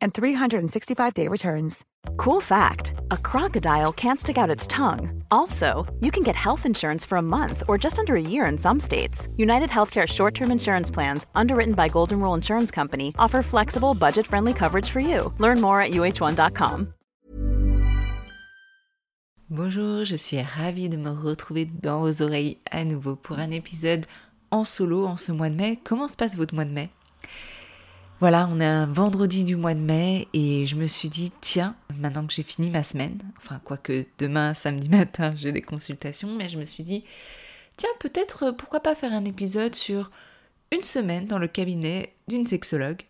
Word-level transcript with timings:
and 0.00 0.12
365-day 0.12 1.28
returns. 1.28 1.84
Cool 2.16 2.40
fact 2.40 2.94
a 3.10 3.16
crocodile 3.16 3.92
can't 3.92 4.20
stick 4.20 4.38
out 4.38 4.50
its 4.50 4.66
tongue. 4.66 5.22
Also, 5.30 5.86
you 6.00 6.10
can 6.10 6.22
get 6.22 6.36
health 6.36 6.66
insurance 6.66 7.04
for 7.04 7.16
a 7.18 7.22
month 7.22 7.62
or 7.68 7.78
just 7.78 7.98
under 7.98 8.16
a 8.16 8.20
year 8.20 8.46
in 8.46 8.58
some 8.58 8.80
states. 8.80 9.28
United 9.36 9.70
Healthcare 9.70 10.06
short 10.06 10.34
term 10.34 10.50
insurance 10.50 10.90
plans, 10.90 11.26
underwritten 11.34 11.74
by 11.74 11.88
Golden 11.88 12.20
Rule 12.20 12.34
Insurance 12.34 12.70
Company, 12.70 13.14
offer 13.18 13.42
flexible, 13.42 13.94
budget 13.94 14.26
friendly 14.26 14.52
coverage 14.54 14.90
for 14.90 15.00
you. 15.00 15.32
Learn 15.38 15.60
more 15.60 15.80
at 15.80 15.92
uh1.com. 15.92 16.94
Bonjour, 19.50 20.04
je 20.04 20.14
suis 20.16 20.42
ravie 20.42 20.90
de 20.90 20.98
me 20.98 21.08
retrouver 21.08 21.64
dans 21.64 22.00
vos 22.00 22.20
oreilles 22.22 22.58
à 22.70 22.84
nouveau 22.84 23.16
pour 23.16 23.38
un 23.38 23.50
épisode 23.50 24.04
en 24.50 24.64
solo 24.64 25.06
en 25.06 25.16
ce 25.16 25.32
mois 25.32 25.48
de 25.48 25.54
mai. 25.54 25.78
Comment 25.84 26.06
se 26.06 26.16
passe 26.16 26.36
votre 26.36 26.54
mois 26.54 26.66
de 26.66 26.70
mai 26.70 26.90
Voilà, 28.20 28.48
on 28.50 28.58
est 28.58 28.66
un 28.66 28.86
vendredi 28.86 29.44
du 29.44 29.54
mois 29.54 29.74
de 29.74 29.78
mai 29.78 30.26
et 30.32 30.66
je 30.66 30.74
me 30.74 30.88
suis 30.88 31.08
dit, 31.08 31.30
tiens, 31.40 31.76
maintenant 31.96 32.26
que 32.26 32.32
j'ai 32.32 32.42
fini 32.42 32.68
ma 32.68 32.82
semaine, 32.82 33.20
enfin 33.36 33.60
quoique 33.64 34.06
demain, 34.18 34.54
samedi 34.54 34.88
matin, 34.88 35.34
j'ai 35.36 35.52
des 35.52 35.62
consultations, 35.62 36.34
mais 36.34 36.48
je 36.48 36.58
me 36.58 36.64
suis 36.64 36.82
dit, 36.82 37.04
tiens, 37.76 37.88
peut-être, 38.00 38.50
pourquoi 38.50 38.80
pas 38.80 38.96
faire 38.96 39.12
un 39.12 39.24
épisode 39.24 39.76
sur 39.76 40.10
une 40.72 40.82
semaine 40.82 41.26
dans 41.26 41.38
le 41.38 41.46
cabinet 41.46 42.12
d'une 42.26 42.44
sexologue, 42.44 43.02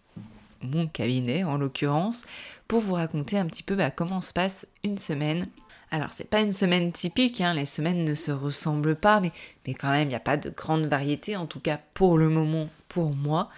mon 0.61 0.87
cabinet 0.87 1.43
en 1.43 1.57
l'occurrence, 1.57 2.27
pour 2.67 2.81
vous 2.81 2.93
raconter 2.93 3.39
un 3.39 3.47
petit 3.47 3.63
peu 3.63 3.77
bah, 3.77 3.91
comment 3.91 4.21
se 4.21 4.35
passe 4.35 4.67
une 4.85 4.99
semaine. 4.99 5.49
Alors 5.91 6.13
c'est 6.13 6.29
pas 6.29 6.41
une 6.41 6.53
semaine 6.53 6.93
typique, 6.93 7.41
hein, 7.41 7.55
les 7.55 7.65
semaines 7.65 8.05
ne 8.05 8.15
se 8.15 8.31
ressemblent 8.31 8.97
pas, 8.97 9.21
mais, 9.21 9.33
quand 9.75 9.91
même 9.91 10.09
il 10.09 10.11
n'y 10.11 10.15
a 10.15 10.21
pas 10.21 10.37
de 10.37 10.51
grande 10.51 10.87
variété, 10.87 11.37
en 11.37 11.47
tout 11.47 11.61
cas 11.61 11.81
pour 11.95 12.19
le 12.19 12.29
moment 12.29 12.69
pour 12.89 13.15
moi. 13.15 13.49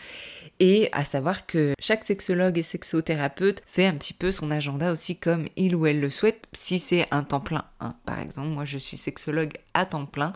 Et 0.60 0.90
à 0.92 1.04
savoir 1.04 1.46
que 1.46 1.74
chaque 1.80 2.04
sexologue 2.04 2.58
et 2.58 2.62
sexothérapeute 2.62 3.62
fait 3.66 3.86
un 3.86 3.94
petit 3.94 4.12
peu 4.12 4.30
son 4.30 4.50
agenda 4.50 4.92
aussi 4.92 5.16
comme 5.16 5.46
il 5.56 5.74
ou 5.74 5.86
elle 5.86 6.00
le 6.00 6.10
souhaite, 6.10 6.46
si 6.52 6.78
c'est 6.78 7.06
un 7.10 7.24
temps 7.24 7.40
plein. 7.40 7.64
hein. 7.80 7.94
Par 8.04 8.20
exemple, 8.20 8.48
moi 8.48 8.64
je 8.64 8.78
suis 8.78 8.96
sexologue 8.96 9.54
à 9.74 9.86
temps 9.86 10.06
plein. 10.06 10.32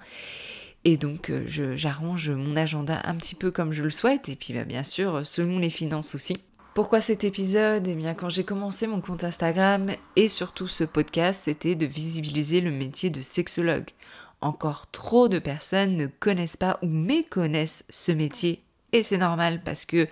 Et 0.85 0.97
donc 0.97 1.31
euh, 1.31 1.45
j'arrange 1.47 2.31
mon 2.31 2.57
agenda 2.57 3.01
un 3.05 3.15
petit 3.17 3.35
peu 3.35 3.51
comme 3.51 3.73
je 3.73 3.83
le 3.83 3.91
souhaite. 3.91 4.29
Et 4.29 4.37
puis 4.37 4.53
bah, 4.55 4.65
bien 4.65 4.83
sûr, 4.83 5.27
selon 5.27 5.59
les 5.59 5.71
finances 5.71 6.15
aussi. 6.15 6.39
Pourquoi 6.75 7.01
cet 7.01 7.23
épisode? 7.23 7.87
Eh 7.87 7.95
bien, 7.95 8.15
quand 8.15 8.29
j'ai 8.29 8.43
commencé 8.43 8.89
mon 8.89 9.01
compte 9.01 9.23
Instagram 9.23 9.93
et 10.17 10.27
surtout 10.27 10.67
ce 10.67 10.83
podcast, 10.83 11.43
c'était 11.45 11.77
de 11.77 11.87
visibiliser 11.87 12.61
le 12.61 12.73
métier 12.73 13.11
de 13.11 13.21
sexologue. 13.21 13.91
Encore 14.41 14.91
trop 14.91 15.29
de 15.29 15.39
personnes 15.39 15.97
ne 15.97 16.09
connaissent 16.09 16.57
pas 16.57 16.81
ou 16.83 16.89
méconnaissent 16.89 17.85
ce 17.91 18.11
métier 18.11 18.65
et 18.91 19.05
c'est 19.05 19.19
normal 19.19 19.63
parce 19.65 19.85
que 19.85 20.09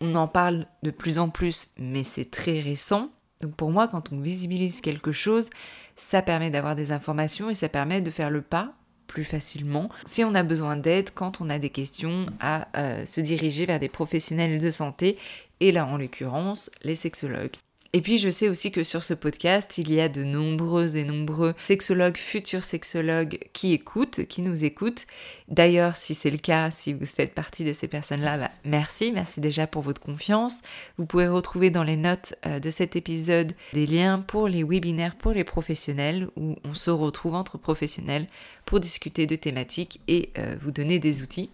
on 0.00 0.14
en 0.14 0.28
parle 0.28 0.64
de 0.82 0.90
plus 0.90 1.18
en 1.18 1.28
plus, 1.28 1.68
mais 1.76 2.04
c'est 2.04 2.30
très 2.30 2.60
récent. 2.60 3.10
Donc 3.42 3.54
pour 3.54 3.70
moi, 3.70 3.86
quand 3.86 4.10
on 4.10 4.18
visibilise 4.18 4.80
quelque 4.80 5.12
chose, 5.12 5.50
ça 5.94 6.22
permet 6.22 6.50
d'avoir 6.50 6.74
des 6.74 6.90
informations 6.90 7.50
et 7.50 7.54
ça 7.54 7.68
permet 7.68 8.00
de 8.00 8.10
faire 8.10 8.30
le 8.30 8.40
pas 8.40 8.72
plus 9.08 9.24
facilement 9.24 9.88
si 10.06 10.22
on 10.22 10.34
a 10.34 10.42
besoin 10.42 10.76
d'aide 10.76 11.10
quand 11.14 11.40
on 11.40 11.48
a 11.48 11.58
des 11.58 11.70
questions 11.70 12.26
à 12.40 12.68
euh, 12.76 13.06
se 13.06 13.20
diriger 13.20 13.64
vers 13.64 13.80
des 13.80 13.88
professionnels 13.88 14.60
de 14.60 14.70
santé 14.70 15.16
et 15.60 15.72
là 15.72 15.86
en 15.86 15.96
l'occurrence 15.96 16.70
les 16.82 16.94
sexologues. 16.94 17.56
Et 17.94 18.02
puis 18.02 18.18
je 18.18 18.28
sais 18.28 18.50
aussi 18.50 18.70
que 18.70 18.84
sur 18.84 19.02
ce 19.02 19.14
podcast, 19.14 19.78
il 19.78 19.90
y 19.90 19.98
a 19.98 20.10
de 20.10 20.22
nombreux 20.22 20.96
et 20.98 21.04
nombreux 21.04 21.54
sexologues, 21.66 22.18
futurs 22.18 22.62
sexologues 22.62 23.38
qui 23.54 23.72
écoutent, 23.72 24.26
qui 24.26 24.42
nous 24.42 24.66
écoutent. 24.66 25.06
D'ailleurs, 25.48 25.96
si 25.96 26.14
c'est 26.14 26.30
le 26.30 26.36
cas, 26.36 26.70
si 26.70 26.92
vous 26.92 27.06
faites 27.06 27.32
partie 27.32 27.64
de 27.64 27.72
ces 27.72 27.88
personnes-là, 27.88 28.36
bah, 28.36 28.50
merci, 28.66 29.10
merci 29.10 29.40
déjà 29.40 29.66
pour 29.66 29.80
votre 29.80 30.02
confiance. 30.02 30.60
Vous 30.98 31.06
pouvez 31.06 31.28
retrouver 31.28 31.70
dans 31.70 31.82
les 31.82 31.96
notes 31.96 32.34
euh, 32.44 32.60
de 32.60 32.68
cet 32.68 32.94
épisode 32.94 33.54
des 33.72 33.86
liens 33.86 34.18
pour 34.18 34.48
les 34.48 34.64
webinaires 34.64 35.16
pour 35.16 35.32
les 35.32 35.44
professionnels 35.44 36.28
où 36.36 36.56
on 36.64 36.74
se 36.74 36.90
retrouve 36.90 37.36
entre 37.36 37.56
professionnels 37.56 38.26
pour 38.66 38.80
discuter 38.80 39.26
de 39.26 39.34
thématiques 39.34 40.00
et 40.08 40.28
euh, 40.36 40.56
vous 40.60 40.72
donner 40.72 40.98
des 40.98 41.22
outils. 41.22 41.48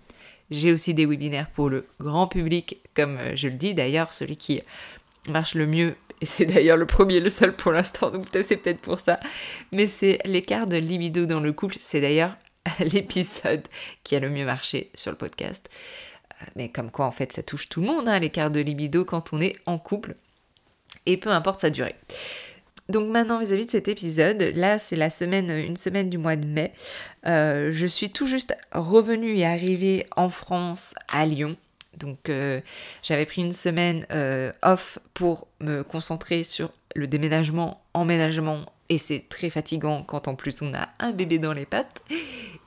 J'ai 0.51 0.73
aussi 0.73 0.95
des 0.95 1.07
webinaires 1.07 1.51
pour 1.51 1.71
le 1.71 1.87
grand 2.01 2.27
public, 2.27 2.79
comme 2.95 3.17
euh, 3.17 3.33
je 3.35 3.49
le 3.49 3.55
dis 3.55 3.75
d'ailleurs, 3.75 4.13
celui 4.13 4.37
qui 4.37 4.63
marche 5.29 5.55
le 5.55 5.67
mieux, 5.67 5.97
et 6.21 6.27
c'est 6.27 6.47
d'ailleurs 6.47 6.77
le 6.77 6.87
premier, 6.87 7.21
le 7.21 7.31
seul 7.31 7.55
pour 7.55 7.73
l'instant, 7.73 8.11
donc 8.11 8.27
c'est 8.33 8.57
peut-être 8.57 8.81
pour 8.81 9.01
ça, 9.01 9.19
mais 9.73 9.87
c'est 9.87 10.19
l'écart 10.25 10.67
de 10.67 10.77
libido 10.77 11.27
dans 11.27 11.41
le 11.41 11.53
couple, 11.53 11.77
c'est 11.81 12.01
d'ailleurs 12.01 12.37
l'épisode 12.79 13.67
qui 14.03 14.17
a 14.17 14.21
le 14.21 14.31
mieux 14.31 14.45
marché 14.45 14.91
sur 14.95 15.11
le 15.11 15.17
podcast. 15.17 15.69
Euh, 16.43 16.47
Mais 16.57 16.69
comme 16.69 16.91
quoi, 16.91 17.07
en 17.07 17.13
fait, 17.13 17.33
ça 17.33 17.43
touche 17.43 17.69
tout 17.69 17.81
le 17.81 17.87
monde, 17.87 18.09
hein, 18.09 18.19
l'écart 18.19 18.51
de 18.51 18.61
libido 18.61 19.05
quand 19.05 19.33
on 19.33 19.41
est 19.41 19.57
en 19.67 19.79
couple, 19.79 20.17
et 21.07 21.17
peu 21.17 21.31
importe 21.31 21.61
sa 21.61 21.71
durée. 21.71 21.97
Donc 22.89 23.09
maintenant 23.11 23.39
vis-à-vis 23.39 23.67
de 23.67 23.71
cet 23.71 23.89
épisode, 23.89 24.43
là 24.55 24.79
c'est 24.79 24.97
la 24.97 25.09
semaine, 25.09 25.51
une 25.51 25.77
semaine 25.77 26.11
du 26.11 26.19
mois 26.19 26.37
de 26.37 26.47
mai. 26.47 26.73
Euh, 27.27 27.71
je 27.73 27.87
suis 27.87 28.11
tout 28.11 28.27
juste 28.27 28.55
revenue 28.73 29.39
et 29.39 29.47
arrivée 29.47 30.07
en 30.17 30.29
France 30.29 30.95
à 31.09 31.25
Lyon. 31.25 31.57
Donc 31.97 32.29
euh, 32.29 32.61
j'avais 33.03 33.25
pris 33.25 33.43
une 33.43 33.53
semaine 33.53 34.07
euh, 34.11 34.53
off 34.63 34.99
pour 35.15 35.47
me 35.61 35.83
concentrer 35.83 36.45
sur 36.45 36.73
le 36.95 37.07
déménagement, 37.07 37.81
emménagement 37.95 38.67
et 38.89 38.99
c'est 38.99 39.29
très 39.29 39.51
fatigant 39.51 40.03
quand 40.03 40.29
en 40.29 40.35
plus 40.35 40.61
on 40.63 40.75
a 40.75 40.89
un 40.99 41.13
bébé 41.13 41.39
dans 41.39 41.53
les 41.53 41.67
pattes. 41.67 42.03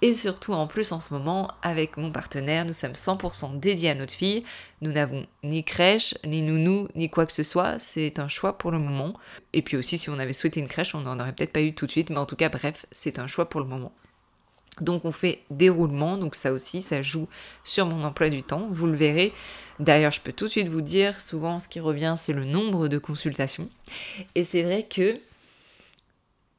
Et 0.02 0.14
surtout 0.14 0.54
en 0.54 0.68
plus 0.68 0.92
en 0.92 1.00
ce 1.00 1.14
moment 1.14 1.52
avec 1.62 1.98
mon 1.98 2.12
partenaire, 2.12 2.66
nous 2.66 2.74
sommes 2.74 2.94
100% 2.94 3.60
dédiés 3.60 3.90
à 3.90 3.96
notre 3.96 4.14
fille. 4.14 4.44
Nous 4.81 4.92
n'avons 4.92 5.25
ni 5.44 5.64
crèche, 5.64 6.16
ni 6.25 6.42
nounou, 6.42 6.88
ni 6.96 7.10
quoi 7.10 7.25
que 7.25 7.34
ce 7.34 7.44
soit. 7.44 7.80
C'est 7.80 8.19
un 8.19 8.28
choix 8.28 8.58
pour 8.58 8.72
le 8.72 8.80
moment. 8.80 9.14
Et 9.54 9.62
puis 9.62 9.78
aussi 9.78 9.98
si 9.98 10.10
on 10.10 10.19
avait 10.19 10.34
souhaité 10.34 10.60
une 10.60 10.68
crèche, 10.68 10.96
on 10.96 11.02
n'en 11.02 11.19
aurait 11.19 11.34
peut-être 11.34 11.54
pas 11.54 11.62
eu 11.62 11.74
tout 11.74 11.86
de 11.86 11.92
suite. 11.92 12.10
Mais 12.10 12.18
en 12.18 12.25
tout 12.25 12.36
cas 12.36 12.50
bref, 12.50 12.86
c'est 12.92 13.20
un 13.20 13.28
choix 13.28 13.50
pour 13.50 13.60
le 13.60 13.68
moment. 13.68 13.92
Donc 14.81 15.06
on 15.06 15.12
fait 15.12 15.42
des 15.50 15.70
roulements, 15.70 16.18
donc 16.18 16.36
ça 16.36 16.54
aussi, 16.54 16.81
ça 16.81 17.02
joue 17.02 17.28
sur 17.63 17.88
mon 17.88 18.04
emploi 18.04 18.30
du 18.30 18.44
temps, 18.44 18.68
vous 18.70 18.86
le 18.86 18.96
verrez. 18.96 19.34
D'ailleurs, 19.80 20.12
je 20.12 20.22
peux 20.22 20.31
tout 20.31 20.46
de 20.46 20.52
suite 20.52 20.68
vous 20.68 20.81
dire, 20.81 21.20
souvent 21.20 21.60
ce 21.60 21.68
qui 21.68 21.80
revient, 21.80 22.13
c'est 22.16 22.34
le 22.34 22.46
nombre 22.46 22.88
de 22.88 23.00
consultations. 23.00 23.70
Et 24.36 24.44
c'est 24.44 24.62
vrai 24.62 24.84
que 24.84 25.20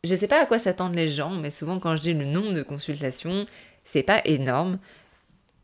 je 0.04 0.14
sais 0.14 0.28
pas 0.28 0.42
à 0.42 0.46
quoi 0.46 0.58
s'attendent 0.58 0.94
les 0.94 1.08
gens, 1.08 1.30
mais 1.30 1.50
souvent 1.50 1.78
quand 1.78 1.96
je 1.96 2.02
dis 2.02 2.14
le 2.14 2.24
nombre 2.24 2.52
de 2.52 2.62
consultations, 2.62 3.46
c'est 3.84 4.02
pas 4.02 4.22
énorme. 4.24 4.78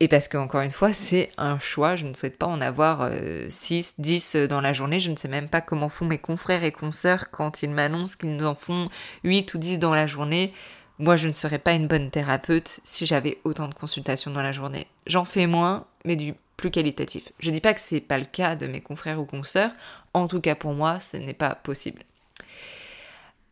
Et 0.01 0.09
parce 0.09 0.27
qu'encore 0.29 0.63
une 0.63 0.73
fois, 0.73 0.93
c'est 0.93 1.31
un 1.39 1.59
choix, 1.59 1.95
je 1.95 2.05
ne 2.05 2.15
souhaite 2.15 2.37
pas 2.37 2.47
en 2.47 2.61
avoir 2.61 3.11
6, 3.49 3.95
euh, 3.99 4.03
10 4.03 4.37
dans 4.49 4.61
la 4.61 4.73
journée, 4.73 4.99
je 4.99 5.11
ne 5.11 5.17
sais 5.17 5.29
même 5.29 5.49
pas 5.49 5.61
comment 5.61 5.89
font 5.89 6.05
mes 6.05 6.19
confrères 6.19 6.65
et 6.65 6.73
consoeurs 6.73 7.31
quand 7.31 7.63
ils 7.63 7.71
m'annoncent 7.71 8.17
qu'ils 8.17 8.45
en 8.45 8.55
font 8.55 8.89
8 9.23 9.55
ou 9.55 9.59
10 9.59 9.79
dans 9.79 9.95
la 9.95 10.07
journée. 10.07 10.53
Moi, 10.99 11.17
je 11.17 11.29
ne 11.29 11.33
serais 11.33 11.59
pas 11.59 11.73
une 11.73 11.87
bonne 11.87 12.11
thérapeute 12.11 12.81
si 12.85 13.07
j'avais 13.07 13.39
autant 13.45 13.69
de 13.69 13.75
consultations 13.75 14.31
dans 14.31 14.43
la 14.43 14.53
journée. 14.53 14.87
J'en 15.07 15.25
fais 15.25 15.47
moins, 15.47 15.87
mais 16.05 16.17
du 16.17 16.35
plus 16.57 16.71
qualitatif. 16.71 17.33
Je 17.39 17.51
dis 17.51 17.61
pas 17.61 17.75
que 17.75 17.81
c'est 17.81 18.01
pas 18.01 18.19
le 18.19 18.27
cas 18.27 18.57
de 18.57 18.67
mes 18.67 18.81
confrères 18.81 19.21
ou 19.21 19.25
consoeurs, 19.25 19.73
en 20.13 20.29
tout 20.29 20.41
cas 20.41 20.55
pour 20.55 20.73
moi, 20.73 21.01
ce 21.01 21.17
n'est 21.17 21.35
pas 21.35 21.55
possible. 21.55 22.03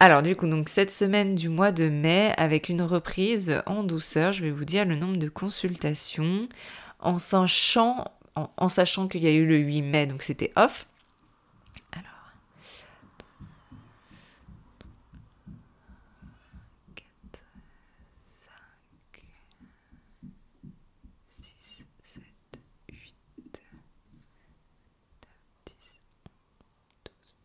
Alors 0.04 0.20
du 0.20 0.34
coup, 0.34 0.48
donc 0.48 0.68
cette 0.68 0.90
semaine 0.90 1.36
du 1.36 1.48
mois 1.48 1.70
de 1.70 1.88
mai, 1.88 2.34
avec 2.36 2.68
une 2.68 2.82
reprise 2.82 3.62
en 3.66 3.84
douceur, 3.84 4.32
je 4.32 4.42
vais 4.42 4.50
vous 4.50 4.64
dire 4.64 4.84
le 4.84 4.96
nombre 4.96 5.16
de 5.16 5.28
consultations 5.28 6.48
en 6.98 7.20
sachant, 7.20 8.10
en 8.34 8.68
sachant 8.68 9.06
qu'il 9.06 9.22
y 9.22 9.28
a 9.28 9.30
eu 9.30 9.46
le 9.46 9.58
8 9.58 9.82
mai, 9.82 10.06
donc 10.08 10.22
c'était 10.22 10.50
off. 10.56 10.88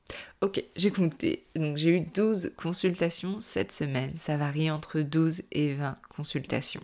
12. 0.09 0.18
Ok, 0.42 0.63
j'ai 0.75 0.92
compté. 0.92 1.45
Donc 1.56 1.78
j'ai 1.78 1.89
eu 1.89 2.01
12 2.01 2.54
consultations 2.57 3.39
cette 3.39 3.72
semaine. 3.72 4.13
Ça 4.16 4.38
varie 4.38 4.69
entre 4.69 5.01
12 5.01 5.42
et 5.51 5.74
20 5.74 5.98
consultations. 6.16 6.81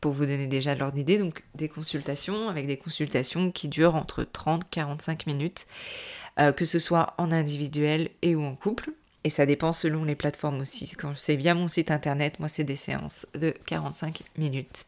Pour 0.00 0.12
vous 0.12 0.26
donner 0.26 0.46
déjà 0.46 0.74
l'ordre 0.74 0.94
d'idée, 0.94 1.18
donc 1.18 1.42
des 1.54 1.68
consultations 1.68 2.48
avec 2.48 2.66
des 2.68 2.76
consultations 2.76 3.50
qui 3.50 3.66
durent 3.68 3.96
entre 3.96 4.22
30 4.22 4.62
et 4.62 4.66
45 4.70 5.26
minutes, 5.26 5.66
euh, 6.38 6.52
que 6.52 6.64
ce 6.64 6.78
soit 6.78 7.14
en 7.18 7.32
individuel 7.32 8.10
et 8.22 8.36
ou 8.36 8.44
en 8.44 8.54
couple. 8.54 8.92
Et 9.24 9.30
ça 9.30 9.46
dépend 9.46 9.72
selon 9.72 10.04
les 10.04 10.14
plateformes 10.14 10.60
aussi. 10.60 10.88
Quand 10.96 11.16
c'est 11.16 11.34
via 11.34 11.54
mon 11.54 11.66
site 11.66 11.90
internet, 11.90 12.38
moi 12.38 12.48
c'est 12.48 12.62
des 12.62 12.76
séances 12.76 13.26
de 13.34 13.52
45 13.66 14.22
minutes. 14.38 14.86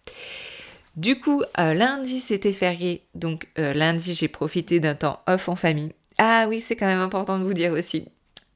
Du 0.95 1.19
coup, 1.19 1.43
euh, 1.59 1.75
lundi 1.75 2.21
c'était 2.21 2.53
férié, 2.53 3.03
donc 3.17 3.49
euh, 3.59 3.73
lundi 3.73 4.15
j'ai 4.15 4.29
profité 4.29 4.79
d'un 4.79 4.95
temps 4.95 5.21
off 5.27 5.49
en 5.49 5.57
famille. 5.57 5.93
Ah 6.19 6.47
oui, 6.49 6.61
c'est 6.61 6.77
quand 6.77 6.87
même 6.87 7.01
important 7.01 7.39
de 7.39 7.45
vous 7.45 7.55
dire 7.55 7.73
aussi, 7.73 8.09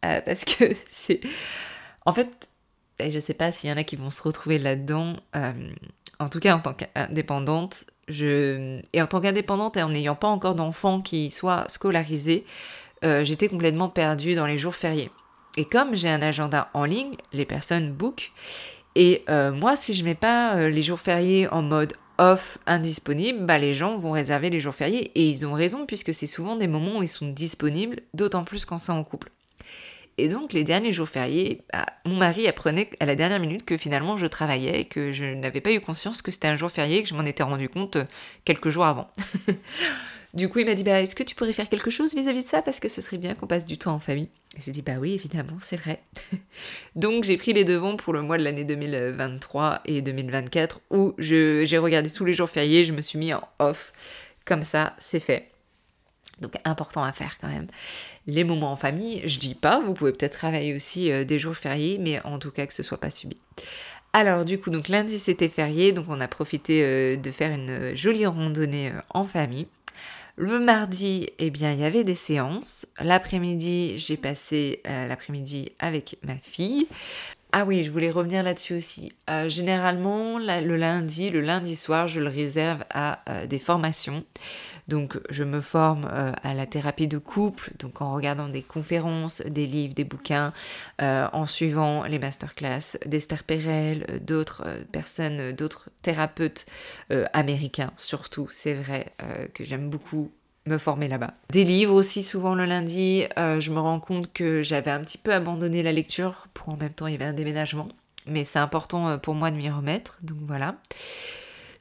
euh, 0.04 0.20
parce 0.20 0.44
que 0.44 0.74
c'est... 0.90 1.20
En 2.04 2.12
fait, 2.12 2.50
je 3.00 3.18
sais 3.18 3.34
pas 3.34 3.52
s'il 3.52 3.70
y 3.70 3.72
en 3.72 3.76
a 3.76 3.84
qui 3.84 3.96
vont 3.96 4.10
se 4.10 4.22
retrouver 4.22 4.58
là-dedans, 4.58 5.16
en 6.18 6.28
tout 6.28 6.40
cas 6.40 6.54
en 6.56 6.58
tant 6.58 6.74
qu'indépendante, 6.74 7.84
et 8.08 9.00
en 9.00 9.06
tant 9.06 9.20
qu'indépendante 9.20 9.76
et 9.76 9.82
en 9.82 9.90
n'ayant 9.90 10.16
pas 10.16 10.26
encore 10.26 10.56
d'enfants 10.56 11.00
qui 11.00 11.30
soient 11.30 11.64
scolarisés, 11.68 12.44
j'étais 13.02 13.48
complètement 13.48 13.88
perdue 13.88 14.34
dans 14.34 14.46
les 14.46 14.58
jours 14.58 14.74
fériés. 14.74 15.12
Et 15.56 15.64
comme 15.64 15.94
j'ai 15.94 16.08
un 16.08 16.22
agenda 16.22 16.70
en 16.74 16.84
ligne, 16.84 17.14
les 17.32 17.44
personnes 17.44 17.92
bookent. 17.92 18.32
Et 18.96 19.24
moi, 19.28 19.76
si 19.76 19.94
je 19.94 20.04
mets 20.04 20.16
pas 20.16 20.68
les 20.68 20.82
jours 20.82 20.98
fériés 20.98 21.46
en 21.48 21.62
mode 21.62 21.94
off, 22.18 22.58
indisponible, 22.66 23.44
bah 23.46 23.58
les 23.58 23.74
gens 23.74 23.96
vont 23.96 24.12
réserver 24.12 24.50
les 24.50 24.60
jours 24.60 24.74
fériés 24.74 25.10
et 25.14 25.28
ils 25.28 25.46
ont 25.46 25.52
raison 25.52 25.86
puisque 25.86 26.14
c'est 26.14 26.26
souvent 26.26 26.56
des 26.56 26.68
moments 26.68 26.98
où 26.98 27.02
ils 27.02 27.08
sont 27.08 27.28
disponibles, 27.28 28.00
d'autant 28.14 28.44
plus 28.44 28.64
quand 28.64 28.78
c'est 28.78 28.92
en 28.92 29.04
couple. 29.04 29.30
Et 30.18 30.28
donc 30.28 30.52
les 30.52 30.62
derniers 30.62 30.92
jours 30.92 31.08
fériés, 31.08 31.62
bah, 31.72 31.86
mon 32.04 32.16
mari 32.16 32.46
apprenait 32.46 32.90
à 33.00 33.06
la 33.06 33.16
dernière 33.16 33.40
minute 33.40 33.64
que 33.64 33.76
finalement 33.76 34.16
je 34.16 34.26
travaillais 34.26 34.84
que 34.84 35.10
je 35.10 35.24
n'avais 35.24 35.60
pas 35.60 35.72
eu 35.72 35.80
conscience 35.80 36.20
que 36.20 36.30
c'était 36.30 36.48
un 36.48 36.56
jour 36.56 36.70
férié 36.70 37.02
que 37.02 37.08
je 37.08 37.14
m'en 37.14 37.24
étais 37.24 37.42
rendu 37.42 37.68
compte 37.68 37.96
euh, 37.96 38.04
quelques 38.44 38.68
jours 38.68 38.84
avant. 38.84 39.08
Du 40.34 40.48
coup, 40.48 40.60
il 40.60 40.66
m'a 40.66 40.74
dit 40.74 40.82
bah, 40.82 41.02
Est-ce 41.02 41.14
que 41.14 41.22
tu 41.22 41.34
pourrais 41.34 41.52
faire 41.52 41.68
quelque 41.68 41.90
chose 41.90 42.14
vis-à-vis 42.14 42.42
de 42.42 42.46
ça? 42.46 42.62
Parce 42.62 42.80
que 42.80 42.88
ce 42.88 43.02
serait 43.02 43.18
bien 43.18 43.34
qu'on 43.34 43.46
passe 43.46 43.66
du 43.66 43.76
temps 43.76 43.92
en 43.92 43.98
famille. 43.98 44.30
J'ai 44.64 44.72
dit 44.72 44.82
Bah 44.82 44.94
oui, 44.98 45.12
évidemment, 45.12 45.58
c'est 45.60 45.76
vrai. 45.76 46.02
Donc, 46.96 47.24
j'ai 47.24 47.36
pris 47.36 47.52
les 47.52 47.64
devants 47.64 47.96
pour 47.96 48.14
le 48.14 48.22
mois 48.22 48.38
de 48.38 48.42
l'année 48.42 48.64
2023 48.64 49.82
et 49.84 50.00
2024 50.00 50.80
où 50.90 51.14
j'ai 51.18 51.78
regardé 51.78 52.10
tous 52.10 52.24
les 52.24 52.32
jours 52.32 52.48
fériés, 52.48 52.84
je 52.84 52.92
me 52.92 53.02
suis 53.02 53.18
mis 53.18 53.34
en 53.34 53.42
off. 53.58 53.92
Comme 54.44 54.62
ça, 54.62 54.96
c'est 54.98 55.20
fait. 55.20 55.50
Donc, 56.40 56.54
important 56.64 57.04
à 57.04 57.12
faire 57.12 57.36
quand 57.40 57.48
même. 57.48 57.68
Les 58.26 58.42
moments 58.42 58.72
en 58.72 58.76
famille, 58.76 59.22
je 59.26 59.38
dis 59.38 59.54
pas, 59.54 59.80
vous 59.80 59.94
pouvez 59.94 60.12
peut-être 60.12 60.38
travailler 60.38 60.74
aussi 60.74 61.12
euh, 61.12 61.24
des 61.24 61.38
jours 61.38 61.56
fériés, 61.56 61.98
mais 61.98 62.20
en 62.24 62.38
tout 62.38 62.50
cas 62.50 62.66
que 62.66 62.72
ce 62.72 62.82
soit 62.82 62.98
pas 62.98 63.10
subi. 63.10 63.36
Alors 64.12 64.44
du 64.44 64.58
coup, 64.60 64.70
donc 64.70 64.88
lundi 64.88 65.18
c'était 65.18 65.48
férié, 65.48 65.92
donc 65.92 66.06
on 66.08 66.20
a 66.20 66.28
profité 66.28 66.82
euh, 66.82 67.16
de 67.16 67.30
faire 67.30 67.52
une 67.52 67.70
euh, 67.70 67.96
jolie 67.96 68.26
randonnée 68.26 68.92
en 69.10 69.24
famille. 69.24 69.66
Le 70.36 70.58
mardi, 70.58 71.28
eh 71.38 71.50
bien, 71.50 71.72
il 71.72 71.80
y 71.80 71.84
avait 71.84 72.04
des 72.04 72.14
séances. 72.14 72.86
L'après-midi, 73.00 73.98
j'ai 73.98 74.16
passé 74.16 74.80
euh, 74.86 75.06
l'après-midi 75.06 75.72
avec 75.78 76.18
ma 76.22 76.36
fille. 76.36 76.86
Ah 77.54 77.66
oui, 77.66 77.84
je 77.84 77.90
voulais 77.90 78.10
revenir 78.10 78.42
là-dessus 78.42 78.74
aussi. 78.74 79.12
Euh, 79.28 79.46
généralement, 79.50 80.38
le 80.38 80.76
lundi, 80.76 81.28
le 81.28 81.42
lundi 81.42 81.76
soir, 81.76 82.08
je 82.08 82.18
le 82.18 82.28
réserve 82.28 82.82
à 82.88 83.20
euh, 83.28 83.46
des 83.46 83.58
formations. 83.58 84.24
Donc, 84.88 85.18
je 85.28 85.44
me 85.44 85.60
forme 85.60 86.06
à 86.06 86.54
la 86.54 86.66
thérapie 86.66 87.08
de 87.08 87.18
couple, 87.18 87.70
donc 87.78 88.02
en 88.02 88.14
regardant 88.14 88.48
des 88.48 88.62
conférences, 88.62 89.40
des 89.42 89.64
livres, 89.66 89.94
des 89.94 90.02
bouquins, 90.02 90.52
en 90.98 91.46
suivant 91.46 92.02
les 92.02 92.18
masterclass 92.18 92.98
d'Esther 93.06 93.44
Perel, 93.44 94.20
d'autres 94.22 94.64
personnes, 94.90 95.52
d'autres 95.52 95.88
thérapeutes 96.02 96.66
américains, 97.32 97.92
surtout. 97.96 98.48
C'est 98.50 98.74
vrai 98.74 99.14
que 99.54 99.64
j'aime 99.64 99.88
beaucoup 99.88 100.32
me 100.66 100.78
former 100.78 101.08
là-bas. 101.08 101.34
Des 101.50 101.64
livres 101.64 101.94
aussi 101.94 102.22
souvent 102.22 102.54
le 102.54 102.64
lundi, 102.64 103.24
euh, 103.38 103.60
je 103.60 103.70
me 103.70 103.80
rends 103.80 104.00
compte 104.00 104.32
que 104.32 104.62
j'avais 104.62 104.90
un 104.90 105.00
petit 105.00 105.18
peu 105.18 105.32
abandonné 105.32 105.82
la 105.82 105.92
lecture 105.92 106.46
pour 106.54 106.68
en 106.68 106.76
même 106.76 106.92
temps 106.92 107.06
il 107.06 107.12
y 107.12 107.16
avait 107.16 107.24
un 107.24 107.32
déménagement, 107.32 107.88
mais 108.26 108.44
c'est 108.44 108.58
important 108.58 109.08
euh, 109.08 109.16
pour 109.16 109.34
moi 109.34 109.50
de 109.50 109.56
m'y 109.56 109.70
remettre, 109.70 110.18
donc 110.22 110.38
voilà. 110.46 110.76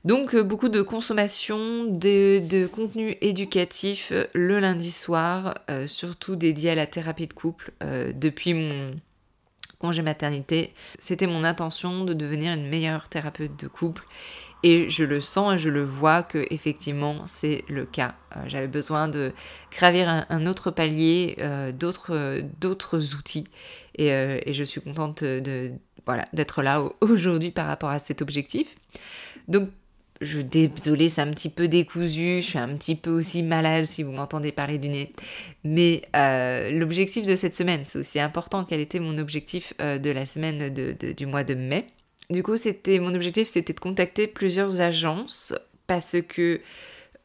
Donc 0.03 0.33
euh, 0.33 0.41
beaucoup 0.41 0.69
de 0.69 0.81
consommation 0.81 1.85
de, 1.85 2.39
de 2.39 2.65
contenu 2.65 3.17
éducatif 3.21 4.11
le 4.33 4.59
lundi 4.59 4.91
soir, 4.91 5.59
surtout 5.85 6.35
dédié 6.35 6.71
à 6.71 6.75
la 6.75 6.87
thérapie 6.87 7.27
de 7.27 7.33
couple 7.33 7.71
depuis 7.81 8.55
mon 8.55 8.93
congé 9.81 10.03
maternité. 10.03 10.73
C'était 10.99 11.27
mon 11.27 11.43
intention 11.43 12.05
de 12.05 12.13
devenir 12.13 12.53
une 12.53 12.69
meilleure 12.69 13.09
thérapeute 13.09 13.59
de 13.59 13.67
couple 13.67 14.05
et 14.63 14.89
je 14.89 15.03
le 15.03 15.21
sens 15.21 15.55
et 15.55 15.57
je 15.57 15.69
le 15.69 15.83
vois 15.83 16.21
que 16.21 16.45
effectivement 16.51 17.25
c'est 17.25 17.63
le 17.67 17.85
cas. 17.85 18.15
Euh, 18.35 18.41
j'avais 18.45 18.67
besoin 18.67 19.07
de 19.07 19.33
gravir 19.71 20.25
un, 20.29 20.45
autre 20.45 20.69
palier, 20.69 21.35
euh, 21.39 21.71
d'autres, 21.71 23.15
outils. 23.15 23.47
Et, 23.95 24.13
euh, 24.13 24.39
et, 24.45 24.53
je 24.53 24.63
suis 24.63 24.79
contente 24.81 25.23
de, 25.23 25.71
voilà, 26.05 26.27
d'être 26.33 26.61
là 26.61 26.83
aujourd'hui 27.01 27.51
par 27.51 27.65
rapport 27.65 27.89
à 27.89 27.99
cet 27.99 28.21
objectif. 28.21 28.75
Donc 29.47 29.69
je 30.21 30.39
désolée, 30.39 31.09
c'est 31.09 31.21
un 31.21 31.31
petit 31.31 31.49
peu 31.49 31.67
décousu, 31.67 32.41
je 32.41 32.45
suis 32.45 32.59
un 32.59 32.75
petit 32.75 32.95
peu 32.95 33.09
aussi 33.09 33.43
malade 33.43 33.85
si 33.85 34.03
vous 34.03 34.11
m'entendez 34.11 34.51
parler 34.51 34.77
du 34.77 34.89
nez. 34.89 35.11
Mais 35.63 36.03
l'objectif 36.71 37.25
de 37.25 37.35
cette 37.35 37.55
semaine, 37.55 37.83
c'est 37.85 37.99
aussi 37.99 38.19
important 38.19 38.63
quel 38.63 38.79
était 38.79 38.99
mon 38.99 39.17
objectif 39.17 39.73
de 39.79 40.11
la 40.11 40.25
semaine 40.25 40.69
du 40.69 41.25
mois 41.25 41.43
de 41.43 41.55
mai. 41.55 41.87
Du 42.29 42.43
coup, 42.43 42.55
c'était 42.55 42.99
mon 42.99 43.13
objectif, 43.13 43.47
c'était 43.47 43.73
de 43.73 43.79
contacter 43.79 44.27
plusieurs 44.27 44.79
agences 44.79 45.53
parce 45.87 46.17
que 46.21 46.61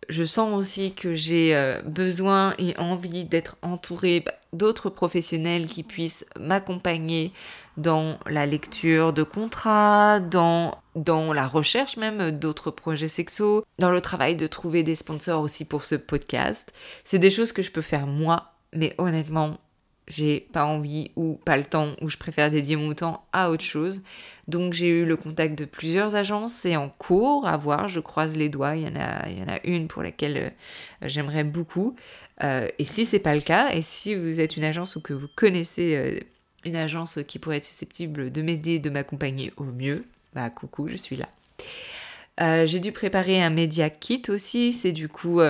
je 0.08 0.24
sens 0.24 0.56
aussi 0.56 0.94
que 0.94 1.14
j'ai 1.14 1.54
euh, 1.54 1.82
besoin 1.82 2.54
et 2.58 2.76
envie 2.78 3.24
d'être 3.24 3.56
entourée 3.62 4.20
bah, 4.20 4.32
d'autres 4.52 4.90
professionnels 4.90 5.66
qui 5.66 5.82
puissent 5.82 6.24
m'accompagner 6.38 7.32
dans 7.76 8.18
la 8.26 8.46
lecture 8.46 9.12
de 9.12 9.22
contrats, 9.22 10.20
dans, 10.20 10.78
dans 10.94 11.32
la 11.32 11.46
recherche 11.46 11.96
même 11.96 12.30
d'autres 12.30 12.70
projets 12.70 13.08
sexuels, 13.08 13.62
dans 13.78 13.90
le 13.90 14.00
travail 14.00 14.36
de 14.36 14.46
trouver 14.46 14.82
des 14.82 14.94
sponsors 14.94 15.42
aussi 15.42 15.64
pour 15.64 15.84
ce 15.84 15.94
podcast. 15.94 16.72
C'est 17.04 17.18
des 17.18 17.30
choses 17.30 17.52
que 17.52 17.62
je 17.62 17.70
peux 17.70 17.82
faire 17.82 18.06
moi, 18.06 18.52
mais 18.72 18.94
honnêtement, 18.98 19.58
j'ai 20.08 20.40
pas 20.52 20.64
envie 20.64 21.10
ou 21.16 21.34
pas 21.44 21.56
le 21.56 21.64
temps 21.64 21.96
ou 22.00 22.08
je 22.08 22.16
préfère 22.16 22.50
dédier 22.50 22.76
mon 22.76 22.94
temps 22.94 23.26
à 23.32 23.50
autre 23.50 23.64
chose. 23.64 24.02
Donc 24.46 24.72
j'ai 24.72 24.88
eu 24.88 25.04
le 25.04 25.16
contact 25.16 25.58
de 25.58 25.64
plusieurs 25.64 26.14
agences, 26.14 26.52
c'est 26.52 26.76
en 26.76 26.88
cours 26.88 27.46
à 27.46 27.56
voir, 27.56 27.88
je 27.88 28.00
croise 28.00 28.36
les 28.36 28.48
doigts, 28.48 28.76
il 28.76 28.82
y 28.82 28.88
en 28.88 28.96
a, 28.96 29.28
il 29.28 29.38
y 29.38 29.42
en 29.42 29.48
a 29.48 29.58
une 29.64 29.88
pour 29.88 30.02
laquelle 30.02 30.36
euh, 30.36 30.50
j'aimerais 31.08 31.44
beaucoup. 31.44 31.96
Euh, 32.44 32.68
et 32.78 32.84
si 32.84 33.04
c'est 33.04 33.18
pas 33.18 33.34
le 33.34 33.40
cas, 33.40 33.70
et 33.72 33.82
si 33.82 34.14
vous 34.14 34.40
êtes 34.40 34.56
une 34.56 34.64
agence 34.64 34.94
ou 34.94 35.00
que 35.00 35.12
vous 35.12 35.28
connaissez 35.34 35.96
euh, 35.96 36.20
une 36.64 36.76
agence 36.76 37.18
qui 37.26 37.38
pourrait 37.38 37.56
être 37.56 37.64
susceptible 37.64 38.30
de 38.30 38.42
m'aider, 38.42 38.78
de 38.78 38.90
m'accompagner 38.90 39.52
au 39.56 39.64
mieux, 39.64 40.04
bah 40.34 40.50
coucou, 40.50 40.88
je 40.88 40.96
suis 40.96 41.16
là. 41.16 42.66
j'ai 42.66 42.80
dû 42.80 42.92
préparer 42.92 43.42
un 43.42 43.50
media 43.50 43.90
kit 43.90 44.22
aussi, 44.28 44.72
c'est 44.72 44.92
du 44.92 45.08
coup 45.08 45.40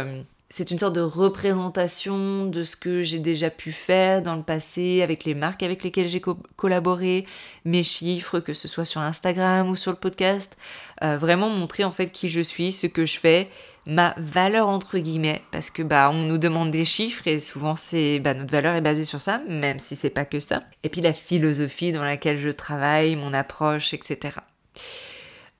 c'est 0.56 0.70
une 0.70 0.78
sorte 0.78 0.94
de 0.94 1.02
représentation 1.02 2.46
de 2.46 2.64
ce 2.64 2.76
que 2.76 3.02
j'ai 3.02 3.18
déjà 3.18 3.50
pu 3.50 3.72
faire 3.72 4.22
dans 4.22 4.36
le 4.36 4.42
passé 4.42 5.02
avec 5.02 5.24
les 5.24 5.34
marques 5.34 5.62
avec 5.62 5.84
lesquelles 5.84 6.08
j'ai 6.08 6.22
collaboré, 6.56 7.26
mes 7.66 7.82
chiffres, 7.82 8.40
que 8.40 8.54
ce 8.54 8.66
soit 8.66 8.86
sur 8.86 9.02
Instagram 9.02 9.68
ou 9.68 9.76
sur 9.76 9.90
le 9.90 9.98
podcast. 9.98 10.56
Euh, 11.04 11.18
vraiment 11.18 11.50
montrer 11.50 11.84
en 11.84 11.90
fait 11.90 12.08
qui 12.08 12.30
je 12.30 12.40
suis, 12.40 12.72
ce 12.72 12.86
que 12.86 13.04
je 13.04 13.18
fais, 13.18 13.50
ma 13.84 14.14
valeur 14.16 14.68
entre 14.68 14.96
guillemets, 14.96 15.42
parce 15.52 15.68
que 15.68 15.82
bah 15.82 16.10
on 16.10 16.22
nous 16.22 16.38
demande 16.38 16.70
des 16.70 16.86
chiffres 16.86 17.28
et 17.28 17.38
souvent 17.38 17.76
c'est 17.76 18.18
bah, 18.20 18.32
notre 18.32 18.50
valeur 18.50 18.76
est 18.76 18.80
basée 18.80 19.04
sur 19.04 19.20
ça, 19.20 19.42
même 19.50 19.78
si 19.78 19.94
c'est 19.94 20.08
pas 20.08 20.24
que 20.24 20.40
ça. 20.40 20.62
Et 20.84 20.88
puis 20.88 21.02
la 21.02 21.12
philosophie 21.12 21.92
dans 21.92 22.02
laquelle 22.02 22.38
je 22.38 22.48
travaille, 22.48 23.14
mon 23.14 23.34
approche, 23.34 23.92
etc. 23.92 24.38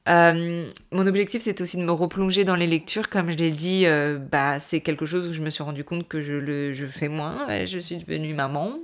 Euh, 0.09 0.71
mon 0.93 1.07
objectif, 1.07 1.43
c'est 1.43 1.61
aussi 1.61 1.77
de 1.77 1.83
me 1.83 1.93
replonger 1.93 2.45
dans 2.45 2.57
les 2.57 2.67
lectures. 2.67 3.09
Comme 3.09 3.31
je 3.31 3.37
l'ai 3.37 3.51
dit, 3.51 3.87
euh, 3.87 4.19
bah, 4.19 4.59
c'est 4.59 4.81
quelque 4.81 5.07
chose 5.07 5.29
où 5.29 5.33
je 5.33 5.43
me 5.43 5.51
suis 5.51 5.65
rendu 5.65 5.85
compte 5.85 6.07
que 6.07 6.21
je 6.21 6.35
le 6.35 6.75
je 6.75 6.87
fais 6.87 7.09
moins. 7.09 7.65
Je 7.65 7.79
suis 7.79 7.97
devenue 7.97 8.35
maman. 8.35 8.79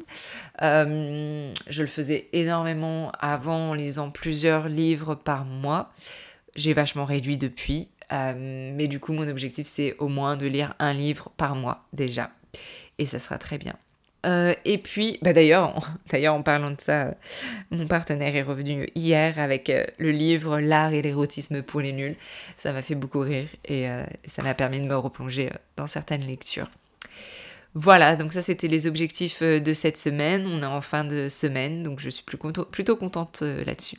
Euh, 0.62 1.52
je 1.69 1.83
le 1.83 1.88
faisais 1.88 2.29
énormément 2.33 3.12
avant 3.19 3.71
en 3.71 3.75
lisant 3.75 4.11
plusieurs 4.11 4.69
livres 4.69 5.14
par 5.14 5.45
mois. 5.45 5.93
J'ai 6.57 6.75
vachement 6.75 7.05
réduit 7.05 7.37
depuis. 7.37 7.88
mais 8.11 8.88
du 8.88 9.00
coup, 9.00 9.12
mon 9.12 9.29
objectif, 9.29 9.67
c'est 9.67 9.97
au 9.99 10.09
moins 10.09 10.37
de 10.37 10.47
lire 10.47 10.75
un 10.79 10.93
livre 10.93 11.31
par 11.37 11.55
mois 11.55 11.85
déjà. 11.93 12.31
Et 12.99 13.07
ça 13.07 13.19
sera 13.19 13.38
très 13.38 13.59
bien. 13.59 13.75
Euh, 14.25 14.55
et 14.64 14.79
puis, 14.79 15.19
bah 15.23 15.33
d'ailleurs, 15.33 15.91
d'ailleurs, 16.11 16.35
en 16.35 16.43
parlant 16.43 16.71
de 16.71 16.81
ça, 16.81 17.07
euh, 17.07 17.12
mon 17.71 17.87
partenaire 17.87 18.35
est 18.35 18.43
revenu 18.43 18.88
hier 18.95 19.38
avec 19.38 19.69
euh, 19.71 19.85
le 19.99 20.11
livre 20.11 20.61
L'art 20.61 20.93
et 20.93 21.02
l'érotisme 21.02 21.62
pour 21.62 21.81
les 21.81 21.93
nuls. 21.93 22.17
Ça 22.57 22.73
m'a 22.73 22.83
fait 22.83 22.95
beaucoup 22.95 23.21
rire 23.21 23.49
et 23.64 23.88
ça 24.25 24.43
m'a 24.43 24.55
permis 24.55 24.81
de 24.81 24.87
me 24.87 24.97
replonger 24.97 25.50
dans 25.76 25.87
certaines 25.87 26.23
lectures. 26.23 26.69
Voilà, 27.75 28.17
donc 28.17 28.33
ça 28.33 28.43
c'était 28.43 28.69
les 28.69 28.87
objectifs 28.87 29.43
de 29.43 29.73
cette 29.73 29.97
semaine. 29.97 30.47
On 30.47 30.62
est 30.62 30.67
en 30.67 30.81
fin 30.81 31.05
de 31.05 31.29
semaine, 31.29 31.83
donc 31.83 32.00
je 32.00 32.11
suis 32.11 32.25
plutôt 32.25 32.97
contente 32.97 33.43
là-dessus. 33.43 33.99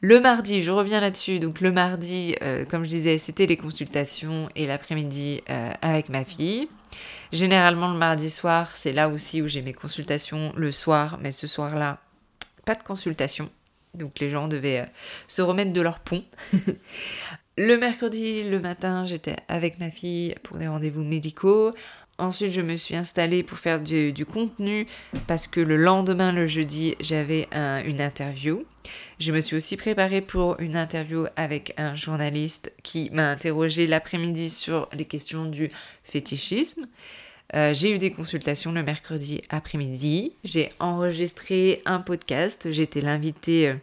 Le 0.00 0.20
mardi, 0.20 0.62
je 0.62 0.70
reviens 0.70 1.00
là-dessus. 1.00 1.40
Donc 1.40 1.60
le 1.60 1.72
mardi, 1.72 2.36
comme 2.70 2.84
je 2.84 2.88
disais, 2.88 3.18
c'était 3.18 3.46
les 3.46 3.56
consultations 3.56 4.48
et 4.54 4.66
l'après-midi 4.66 5.42
avec 5.82 6.08
ma 6.08 6.24
fille. 6.24 6.68
Généralement, 7.32 7.88
le 7.92 7.98
mardi 7.98 8.30
soir, 8.30 8.74
c'est 8.74 8.92
là 8.92 9.08
aussi 9.08 9.42
où 9.42 9.48
j'ai 9.48 9.62
mes 9.62 9.72
consultations 9.72 10.52
le 10.56 10.72
soir, 10.72 11.18
mais 11.20 11.32
ce 11.32 11.46
soir-là, 11.46 11.98
pas 12.64 12.74
de 12.74 12.82
consultation. 12.82 13.50
Donc 13.94 14.20
les 14.20 14.30
gens 14.30 14.48
devaient 14.48 14.80
euh, 14.80 14.86
se 15.26 15.42
remettre 15.42 15.72
de 15.72 15.80
leur 15.80 16.00
pont. 16.00 16.24
le 17.58 17.76
mercredi, 17.76 18.44
le 18.44 18.60
matin, 18.60 19.04
j'étais 19.04 19.36
avec 19.48 19.78
ma 19.78 19.90
fille 19.90 20.34
pour 20.42 20.58
des 20.58 20.68
rendez-vous 20.68 21.02
médicaux. 21.02 21.74
Ensuite, 22.20 22.52
je 22.52 22.60
me 22.60 22.76
suis 22.76 22.94
installée 22.96 23.42
pour 23.42 23.56
faire 23.56 23.80
du, 23.80 24.26
contenu 24.26 24.86
parce 25.26 25.46
que 25.46 25.58
le 25.58 25.76
lendemain, 25.76 26.32
le 26.32 26.46
jeudi, 26.46 26.94
j'avais 27.00 27.48
une 27.86 28.00
interview. 28.00 28.64
Je 29.18 29.32
me 29.32 29.40
suis 29.40 29.56
aussi 29.56 29.78
préparée 29.78 30.20
pour 30.20 30.60
une 30.60 30.76
interview 30.76 31.24
avec 31.36 31.72
un 31.78 31.94
journaliste 31.94 32.72
qui 32.82 33.08
m'a 33.10 33.30
interrogé 33.30 33.86
l'après-midi 33.86 34.50
sur 34.50 34.88
les 34.92 35.06
questions 35.06 35.46
du 35.46 35.70
fétichisme. 36.04 36.86
Euh, 37.54 37.74
j'ai 37.74 37.92
eu 37.92 37.98
des 37.98 38.12
consultations 38.12 38.72
le 38.72 38.82
mercredi 38.82 39.42
après-midi. 39.48 40.34
J'ai 40.44 40.70
enregistré 40.78 41.82
un 41.84 42.00
podcast. 42.00 42.70
J'étais 42.70 43.00
l'invité 43.00 43.68
euh, 43.68 43.74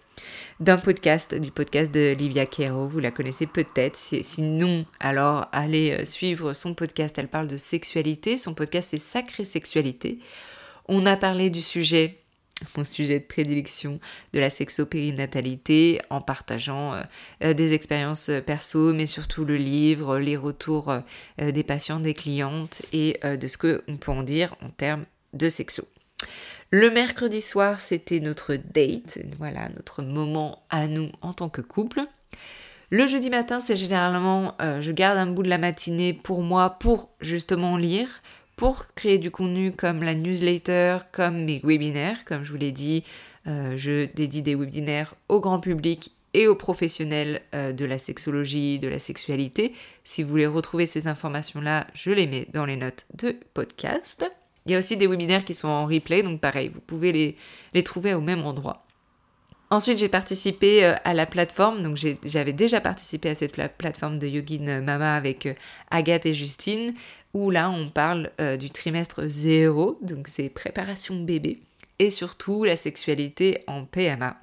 d'un 0.59 0.77
podcast, 0.77 1.35
du 1.35 1.51
podcast 1.51 1.93
de 1.93 2.15
Livia 2.17 2.45
Quero. 2.45 2.87
Vous 2.87 2.99
la 2.99 3.11
connaissez 3.11 3.45
peut-être. 3.45 3.97
Sinon, 4.21 4.85
alors 4.99 5.47
allez 5.51 5.91
euh, 5.91 6.05
suivre 6.05 6.53
son 6.53 6.73
podcast. 6.73 7.17
Elle 7.17 7.27
parle 7.27 7.47
de 7.47 7.57
sexualité. 7.57 8.37
Son 8.37 8.53
podcast, 8.53 8.89
c'est 8.91 8.97
Sacrée 8.97 9.45
Sexualité. 9.45 10.19
On 10.87 11.05
a 11.05 11.17
parlé 11.17 11.49
du 11.49 11.61
sujet 11.61 12.19
mon 12.75 12.83
sujet 12.83 13.19
de 13.19 13.25
prédilection 13.25 13.99
de 14.33 14.39
la 14.39 14.49
sexopérinatalité 14.49 16.01
en 16.09 16.21
partageant 16.21 16.93
euh, 16.93 17.01
euh, 17.43 17.53
des 17.53 17.73
expériences 17.73 18.29
euh, 18.29 18.41
perso, 18.41 18.93
mais 18.93 19.05
surtout 19.05 19.45
le 19.45 19.57
livre, 19.57 20.17
les 20.17 20.37
retours 20.37 20.93
des 21.39 21.63
patients, 21.63 21.99
des 21.99 22.13
clientes 22.13 22.81
et 22.93 23.19
de 23.23 23.47
ce 23.47 23.57
qu'on 23.57 23.97
peut 23.97 24.11
en 24.11 24.23
dire 24.23 24.55
en 24.61 24.69
termes 24.69 25.05
de 25.33 25.49
sexo. 25.49 25.83
Le 26.71 26.89
mercredi 26.89 27.41
soir, 27.41 27.79
c'était 27.79 28.19
notre 28.19 28.55
date, 28.55 29.19
voilà, 29.37 29.69
notre 29.75 30.01
moment 30.01 30.63
à 30.69 30.87
nous 30.87 31.09
en 31.21 31.33
tant 31.33 31.49
que 31.49 31.61
couple. 31.61 32.01
Le 32.89 33.07
jeudi 33.07 33.29
matin, 33.29 33.59
c'est 33.59 33.75
généralement, 33.75 34.55
je 34.59 34.91
garde 34.91 35.17
un 35.17 35.27
bout 35.27 35.43
de 35.43 35.49
la 35.49 35.57
matinée 35.57 36.13
pour 36.13 36.41
moi 36.41 36.71
pour 36.79 37.09
justement 37.21 37.77
lire, 37.77 38.21
pour 38.57 38.87
créer 38.95 39.19
du 39.19 39.31
contenu 39.31 39.71
comme 39.71 40.03
la 40.03 40.15
newsletter, 40.15 40.97
comme 41.13 41.45
mes 41.45 41.61
webinaires. 41.63 42.25
Comme 42.25 42.43
je 42.43 42.51
vous 42.51 42.57
l'ai 42.57 42.71
dit, 42.73 43.03
euh, 43.45 43.77
je 43.77 44.11
dédie 44.13 44.41
des 44.41 44.55
webinaires 44.55 45.13
au 45.29 45.39
grand 45.39 45.59
public 45.59 46.11
et 46.33 46.47
aux 46.47 46.55
professionnels 46.55 47.41
euh, 47.53 47.71
de 47.71 47.85
la 47.85 47.99
sexologie, 47.99 48.79
de 48.79 48.87
la 48.87 48.99
sexualité. 48.99 49.73
Si 50.03 50.23
vous 50.23 50.29
voulez 50.29 50.47
retrouver 50.47 50.87
ces 50.87 51.07
informations-là, 51.07 51.85
je 51.93 52.09
les 52.09 52.25
mets 52.25 52.47
dans 52.51 52.65
les 52.65 52.77
notes 52.77 53.05
de 53.13 53.35
podcast. 53.53 54.25
Il 54.65 54.71
y 54.71 54.75
a 54.75 54.79
aussi 54.79 54.97
des 54.97 55.07
webinaires 55.07 55.45
qui 55.45 55.53
sont 55.53 55.69
en 55.69 55.85
replay, 55.85 56.23
donc 56.23 56.41
pareil, 56.41 56.69
vous 56.73 56.81
pouvez 56.81 57.11
les, 57.11 57.37
les 57.75 57.83
trouver 57.83 58.15
au 58.15 58.21
même 58.21 58.43
endroit. 58.43 58.87
Ensuite, 59.69 59.99
j'ai 59.99 60.09
participé 60.09 60.83
euh, 60.83 60.95
à 61.03 61.13
la 61.13 61.27
plateforme, 61.27 61.83
donc 61.83 61.97
j'avais 62.23 62.53
déjà 62.53 62.81
participé 62.81 63.29
à 63.29 63.35
cette 63.35 63.53
plateforme 63.77 64.17
de 64.17 64.25
Yogin 64.25 64.81
Mama 64.81 65.15
avec 65.15 65.47
Agathe 65.91 66.25
et 66.25 66.33
Justine 66.33 66.93
où 67.37 67.51
là 67.51 67.69
on 67.69 67.89
parle 67.89 68.31
euh, 68.41 68.57
du 68.57 68.71
trimestre 68.71 69.27
zéro, 69.27 69.99
donc 70.01 70.27
c'est 70.27 70.49
préparation 70.49 71.15
bébé, 71.15 71.59
et 71.99 72.09
surtout 72.09 72.63
la 72.63 72.75
sexualité 72.75 73.63
en 73.67 73.85
PMA. 73.85 74.37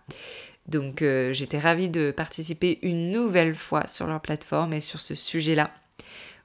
Donc 0.69 1.03
euh, 1.03 1.33
j'étais 1.33 1.59
ravie 1.59 1.89
de 1.89 2.13
participer 2.13 2.79
une 2.83 3.11
nouvelle 3.11 3.57
fois 3.57 3.89
sur 3.89 4.07
leur 4.07 4.21
plateforme 4.21 4.75
et 4.75 4.81
sur 4.81 5.01
ce 5.01 5.17
sujet-là, 5.17 5.73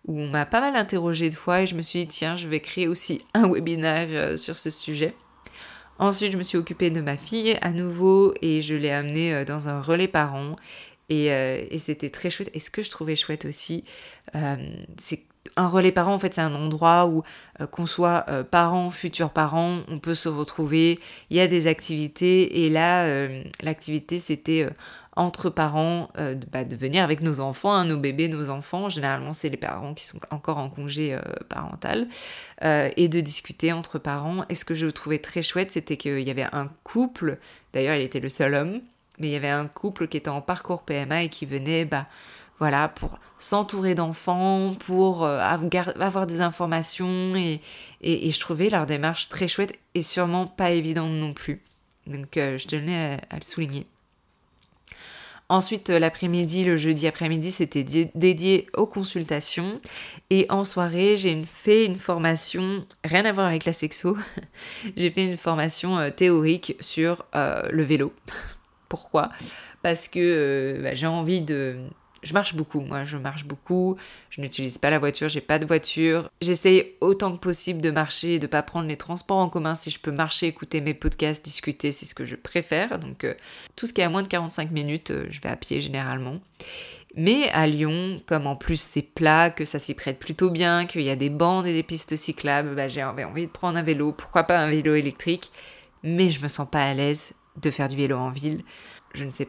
où 0.07 0.19
on 0.19 0.27
m'a 0.27 0.47
pas 0.47 0.59
mal 0.59 0.75
interrogé 0.75 1.29
de 1.29 1.35
fois 1.35 1.61
et 1.61 1.67
je 1.67 1.75
me 1.75 1.83
suis 1.83 1.99
dit 1.99 2.07
tiens 2.07 2.35
je 2.35 2.47
vais 2.47 2.61
créer 2.61 2.87
aussi 2.87 3.21
un 3.35 3.47
webinaire 3.47 4.07
euh, 4.09 4.35
sur 4.35 4.57
ce 4.57 4.71
sujet. 4.71 5.13
Ensuite 5.99 6.31
je 6.31 6.37
me 6.37 6.43
suis 6.43 6.57
occupée 6.57 6.89
de 6.89 7.01
ma 7.01 7.15
fille 7.15 7.59
à 7.61 7.69
nouveau 7.71 8.33
et 8.41 8.63
je 8.63 8.73
l'ai 8.73 8.89
amenée 8.89 9.45
dans 9.45 9.69
un 9.69 9.81
relais 9.81 10.07
parent 10.07 10.55
et, 11.09 11.77
c'était 11.77 12.09
très 12.09 12.29
chouette. 12.29 12.49
Et 12.53 12.59
ce 12.59 12.69
que 12.69 12.81
je 12.81 12.89
trouvais 12.89 13.17
chouette 13.17 13.43
aussi, 13.43 13.83
c'est 14.97 15.25
un 15.55 15.67
relais 15.67 15.91
parent, 15.91 16.13
en 16.13 16.19
fait, 16.19 16.33
c'est 16.33 16.41
un 16.41 16.55
endroit 16.55 17.07
où, 17.07 17.23
euh, 17.59 17.67
qu'on 17.67 17.85
soit 17.85 18.25
euh, 18.29 18.43
parent, 18.43 18.89
futur 18.89 19.31
parent, 19.31 19.81
on 19.87 19.99
peut 19.99 20.15
se 20.15 20.29
retrouver. 20.29 20.99
Il 21.29 21.37
y 21.37 21.39
a 21.39 21.47
des 21.47 21.67
activités, 21.67 22.65
et 22.65 22.69
là, 22.69 23.05
euh, 23.05 23.43
l'activité, 23.61 24.19
c'était 24.19 24.69
entre 25.15 25.49
parents 25.49 26.09
bah, 26.49 26.63
de, 26.63 26.75
venir 26.77 27.03
avec 27.03 27.19
nos 27.19 27.41
enfants, 27.41 27.73
hein, 27.73 27.83
nos 27.83 27.97
bébés, 27.97 28.29
nos 28.29 28.49
enfants. 28.49 28.87
Généralement, 28.87 29.33
c'est 29.33 29.49
les 29.49 29.57
parents 29.57 29.93
qui 29.93 30.05
sont 30.05 30.19
encore 30.29 30.59
en 30.59 30.69
congé 30.69 31.17
parental, 31.49 32.07
et 32.61 33.07
de 33.09 33.19
discuter 33.19 33.73
entre 33.73 33.99
parents. 33.99 34.45
Et 34.47 34.55
ce 34.55 34.63
que 34.63 34.75
je 34.75 34.87
trouvais 34.87 35.19
très 35.19 35.41
chouette, 35.41 35.73
c'était 35.73 35.97
qu'il 35.97 36.21
y 36.21 36.31
avait 36.31 36.47
un 36.53 36.69
couple. 36.85 37.37
D'ailleurs, 37.73 37.95
il 37.95 38.01
était 38.01 38.21
le 38.21 38.29
seul 38.29 38.53
homme, 38.53 38.79
mais 39.17 39.27
il 39.27 39.31
y 39.31 39.35
avait 39.35 39.49
un 39.49 39.67
couple 39.67 40.07
qui 40.07 40.15
était 40.15 40.29
en 40.29 40.41
parcours 40.41 40.83
PMA 40.83 41.23
et 41.23 41.29
qui 41.29 41.45
venait, 41.45 41.83
bah 41.83 42.05
voilà, 42.59 42.89
pour 42.89 43.19
s'entourer 43.39 43.95
d'enfants, 43.95 44.75
pour 44.85 45.23
euh, 45.23 45.39
avoir 45.39 46.27
des 46.27 46.41
informations 46.41 47.35
et, 47.35 47.61
je 48.01 48.39
trouvais 48.39 48.69
leur 48.69 48.85
démarche 48.85 49.29
très 49.29 49.47
chouette 49.47 49.77
et 49.95 50.03
sûrement 50.03 50.45
pas 50.45 50.71
évidente 50.71 51.11
non 51.11 51.33
plus. 51.33 51.61
Donc 52.05 52.37
euh, 52.37 52.57
je 52.57 52.67
tenais 52.67 53.19
à, 53.29 53.35
le 53.35 53.43
souligner. 53.43 53.85
Ensuite, 55.47 55.89
euh, 55.89 55.99
l'après-midi, 55.99 56.63
le 56.63 56.77
jeudi 56.77 57.07
après-midi, 57.07 57.51
c'était 57.51 57.83
dédié 58.13 58.67
aux 58.73 58.85
consultations. 58.85 59.79
Et 60.29 60.45
en 60.49 60.63
soirée, 60.63 61.17
j'ai 61.17 61.41
fait 61.43 61.85
une 61.85 61.95
formation, 61.95 62.85
rien 63.03 63.25
à 63.25 63.31
voir 63.31 63.47
avec 63.47 63.65
la 63.65 63.73
sexo, 63.73 64.17
j'ai 64.97 65.09
fait 65.11 65.25
une 65.25 65.37
formation 65.37 66.11
théorique 66.11 66.75
sur 66.81 67.25
le 67.33 67.83
vélo. 67.83 68.13
Pourquoi? 68.89 69.29
Parce 69.81 70.07
que 70.07 70.79
bah, 70.83 70.93
j'ai 70.93 71.07
envie 71.07 71.41
de, 71.41 71.77
je 72.23 72.33
marche 72.33 72.55
beaucoup, 72.55 72.81
moi 72.81 73.03
je 73.03 73.17
marche 73.17 73.45
beaucoup, 73.45 73.97
je 74.29 74.41
n'utilise 74.41 74.77
pas 74.77 74.89
la 74.89 74.99
voiture, 74.99 75.29
j'ai 75.29 75.41
pas 75.41 75.59
de 75.59 75.65
voiture. 75.65 76.29
J'essaye 76.41 76.95
autant 77.01 77.31
que 77.31 77.37
possible 77.37 77.81
de 77.81 77.91
marcher 77.91 78.35
et 78.35 78.39
de 78.39 78.47
pas 78.47 78.61
prendre 78.61 78.87
les 78.87 78.97
transports 78.97 79.37
en 79.37 79.49
commun 79.49 79.75
si 79.75 79.89
je 79.89 79.99
peux 79.99 80.11
marcher, 80.11 80.47
écouter 80.47 80.81
mes 80.81 80.93
podcasts, 80.93 81.43
discuter, 81.43 81.91
c'est 81.91 82.05
ce 82.05 82.15
que 82.15 82.25
je 82.25 82.35
préfère. 82.35 82.99
Donc 82.99 83.23
euh, 83.23 83.33
tout 83.75 83.87
ce 83.87 83.93
qui 83.93 84.01
est 84.01 84.05
à 84.05 84.09
moins 84.09 84.23
de 84.23 84.27
45 84.27 84.71
minutes, 84.71 85.11
euh, 85.11 85.27
je 85.29 85.41
vais 85.41 85.49
à 85.49 85.55
pied 85.55 85.81
généralement. 85.81 86.39
Mais 87.15 87.49
à 87.49 87.65
Lyon, 87.65 88.21
comme 88.27 88.45
en 88.45 88.55
plus 88.55 88.79
c'est 88.79 89.01
plat, 89.01 89.49
que 89.49 89.65
ça 89.65 89.79
s'y 89.79 89.95
prête 89.95 90.19
plutôt 90.19 90.51
bien, 90.51 90.85
qu'il 90.85 91.01
y 91.01 91.09
a 91.09 91.15
des 91.15 91.29
bandes 91.29 91.65
et 91.65 91.73
des 91.73 91.83
pistes 91.83 92.15
cyclables, 92.15 92.75
bah, 92.75 92.87
j'ai 92.87 93.03
envie 93.03 93.47
de 93.47 93.51
prendre 93.51 93.77
un 93.77 93.83
vélo, 93.83 94.11
pourquoi 94.11 94.43
pas 94.43 94.59
un 94.59 94.69
vélo 94.69 94.93
électrique, 94.93 95.51
mais 96.03 96.29
je 96.29 96.41
me 96.41 96.47
sens 96.47 96.67
pas 96.69 96.83
à 96.83 96.93
l'aise 96.93 97.33
de 97.57 97.71
faire 97.71 97.87
du 97.87 97.95
vélo 97.95 98.17
en 98.17 98.29
ville. 98.29 98.63
Je 99.15 99.25
ne 99.25 99.31
sais 99.31 99.47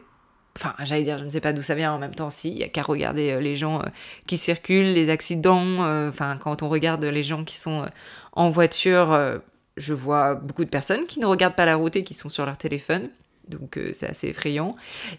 Enfin, 0.57 0.73
j'allais 0.83 1.03
dire, 1.03 1.17
je 1.17 1.23
ne 1.23 1.29
sais 1.29 1.41
pas 1.41 1.53
d'où 1.53 1.61
ça 1.61 1.75
vient 1.75 1.93
en 1.93 1.99
même 1.99 2.13
temps, 2.13 2.29
si, 2.29 2.49
il 2.49 2.55
n'y 2.55 2.63
a 2.63 2.67
qu'à 2.67 2.81
regarder 2.83 3.39
les 3.39 3.55
gens 3.55 3.81
qui 4.27 4.37
circulent, 4.37 4.93
les 4.93 5.09
accidents, 5.09 5.79
enfin, 6.09 6.37
quand 6.37 6.61
on 6.61 6.69
regarde 6.69 7.03
les 7.05 7.23
gens 7.23 7.43
qui 7.45 7.57
sont 7.57 7.85
en 8.33 8.49
voiture, 8.49 9.39
je 9.77 9.93
vois 9.93 10.35
beaucoup 10.35 10.65
de 10.65 10.69
personnes 10.69 11.05
qui 11.05 11.21
ne 11.21 11.25
regardent 11.25 11.55
pas 11.55 11.65
la 11.65 11.77
route 11.77 11.95
et 11.95 12.03
qui 12.03 12.13
sont 12.13 12.29
sur 12.29 12.45
leur 12.45 12.57
téléphone. 12.57 13.09
Donc 13.47 13.79
c'est 13.93 14.07
assez 14.07 14.27
effrayant. 14.27 14.75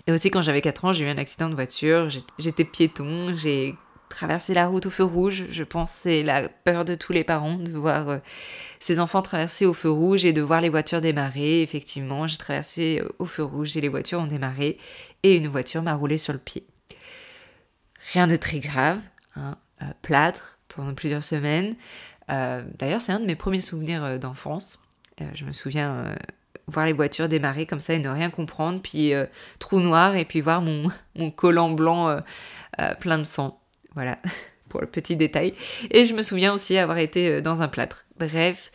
Et 0.07 0.13
aussi 0.13 0.31
quand 0.31 0.43
j'avais 0.43 0.61
4 0.61 0.85
ans, 0.85 0.93
j'ai 0.93 1.07
eu 1.07 1.09
un 1.09 1.19
accident 1.19 1.49
de 1.49 1.55
voiture, 1.55 2.09
j'étais 2.39 2.65
piéton, 2.65 3.35
j'ai 3.35 3.75
traverser 4.13 4.55
la 4.55 4.67
route 4.67 4.87
au 4.87 4.91
feu 4.91 5.05
rouge. 5.05 5.45
Je 5.51 5.65
pense 5.65 5.91
c'est 5.91 6.23
la 6.23 6.49
peur 6.49 6.85
de 6.85 6.95
tous 6.95 7.13
les 7.13 7.25
parents 7.25 7.57
de 7.57 7.73
voir 7.73 8.09
euh, 8.09 8.19
ses 8.79 9.01
enfants 9.01 9.23
traverser 9.23 9.67
au 9.67 9.75
feu 9.75 9.91
rouge 9.91 10.25
et 10.25 10.33
de 10.33 10.43
voir 10.43 10.61
les 10.61 10.69
voitures 10.69 11.01
démarrer. 11.01 11.63
Effectivement, 11.63 12.27
j'ai 12.27 12.37
traversé 12.37 13.01
euh, 13.03 13.09
au 13.19 13.27
feu 13.27 13.43
rouge 13.43 13.77
et 13.77 13.81
les 13.81 13.89
voitures 13.89 14.21
ont 14.21 14.27
démarré 14.27 14.79
et 15.23 15.37
une 15.37 15.49
voiture 15.49 15.83
m'a 15.83 15.95
roulé 15.95 16.19
sur 16.19 16.33
le 16.33 16.39
pied. 16.39 16.67
Rien 18.13 18.27
de 18.27 18.37
très 18.37 18.59
grave, 18.59 19.01
hein, 19.37 19.57
euh, 19.81 19.87
plâtre 20.03 20.59
pendant 20.69 20.95
plusieurs 20.95 21.25
semaines. 21.25 21.75
D'ailleurs, 22.29 23.03
c'est 23.03 23.13
un 23.13 23.21
de 23.21 23.27
mes 23.27 23.35
premiers 23.35 23.61
souvenirs 23.61 24.19
d'enfance. 24.19 24.79
je 25.35 25.45
me 25.45 25.53
souviens 25.53 26.17
voir 26.67 26.87
les 26.87 26.95
voitures 26.95 27.29
démarrer 27.29 27.67
comme 27.67 27.81
ça 27.81 27.93
et 27.93 27.99
ne 27.99 28.09
rien 28.09 28.31
comprendre, 28.31 28.81
puis 28.81 29.13
trou 29.59 29.81
noir 29.81 30.17
et 30.17 30.25
puis 30.25 30.41
voir 30.41 30.63
mon 30.63 31.31
collant 31.31 31.69
blanc 31.69 32.19
plein 33.01 33.19
de 33.19 33.25
sang. 33.25 33.62
Voilà, 33.95 34.19
pour 34.69 34.81
le 34.81 34.87
petit 34.87 35.17
détail. 35.17 35.55
Et 35.91 36.05
je 36.05 36.15
me 36.15 36.23
souviens 36.23 36.53
aussi 36.55 36.77
avoir 36.79 36.99
été 36.99 37.29
euh, 37.29 37.41
dans 37.41 37.63
un 37.63 37.69
plâtre. 37.69 38.05
Bref, 38.19 38.71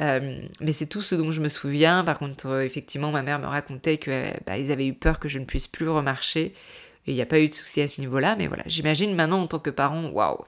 euh, 0.00 0.40
mais 0.60 0.72
c'est 0.72 0.86
tout 0.86 1.02
ce 1.02 1.14
dont 1.14 1.30
je 1.30 1.40
me 1.40 1.48
souviens. 1.48 2.04
Par 2.04 2.18
contre, 2.18 2.46
euh, 2.46 2.64
effectivement, 2.64 3.10
ma 3.10 3.22
mère 3.22 3.38
me 3.38 3.46
racontait 3.46 3.98
qu'ils 3.98 4.32
bah, 4.46 4.52
avaient 4.52 4.86
eu 4.86 4.94
peur 4.94 5.18
que 5.18 5.28
je 5.28 5.38
ne 5.38 5.44
puisse 5.44 5.66
plus 5.66 5.88
remarcher. 5.88 6.54
Et 7.06 7.12
il 7.12 7.14
n'y 7.14 7.22
a 7.22 7.26
pas 7.26 7.40
eu 7.40 7.48
de 7.48 7.54
souci 7.54 7.80
à 7.80 7.88
ce 7.88 8.00
niveau-là. 8.00 8.36
Mais 8.36 8.46
voilà, 8.46 8.62
j'imagine 8.66 9.14
maintenant 9.14 9.40
en 9.40 9.46
tant 9.46 9.58
que 9.58 9.70
parent, 9.70 10.10
waouh, 10.10 10.44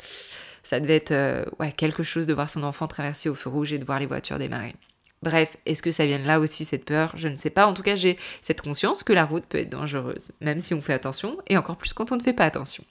ça 0.62 0.80
devait 0.80 0.96
être 0.96 1.46
ouais, 1.58 1.72
quelque 1.72 2.02
chose 2.02 2.26
de 2.26 2.34
voir 2.34 2.50
son 2.50 2.62
enfant 2.62 2.86
traverser 2.86 3.28
au 3.28 3.34
feu 3.34 3.48
rouge 3.48 3.72
et 3.72 3.78
de 3.78 3.84
voir 3.84 3.98
les 3.98 4.06
voitures 4.06 4.38
démarrer. 4.38 4.74
Bref, 5.22 5.56
est-ce 5.66 5.82
que 5.82 5.92
ça 5.92 6.04
vient 6.04 6.18
de 6.18 6.26
là 6.26 6.40
aussi 6.40 6.64
cette 6.64 6.84
peur? 6.84 7.12
Je 7.14 7.28
ne 7.28 7.36
sais 7.36 7.50
pas. 7.50 7.66
En 7.66 7.74
tout 7.74 7.82
cas, 7.82 7.94
j'ai 7.94 8.18
cette 8.42 8.60
conscience 8.60 9.02
que 9.02 9.12
la 9.12 9.24
route 9.24 9.44
peut 9.44 9.58
être 9.58 9.70
dangereuse, 9.70 10.32
même 10.40 10.60
si 10.60 10.74
on 10.74 10.82
fait 10.82 10.92
attention, 10.92 11.38
et 11.48 11.56
encore 11.56 11.76
plus 11.76 11.92
quand 11.92 12.10
on 12.10 12.16
ne 12.16 12.22
fait 12.22 12.32
pas 12.32 12.44
attention. 12.44 12.84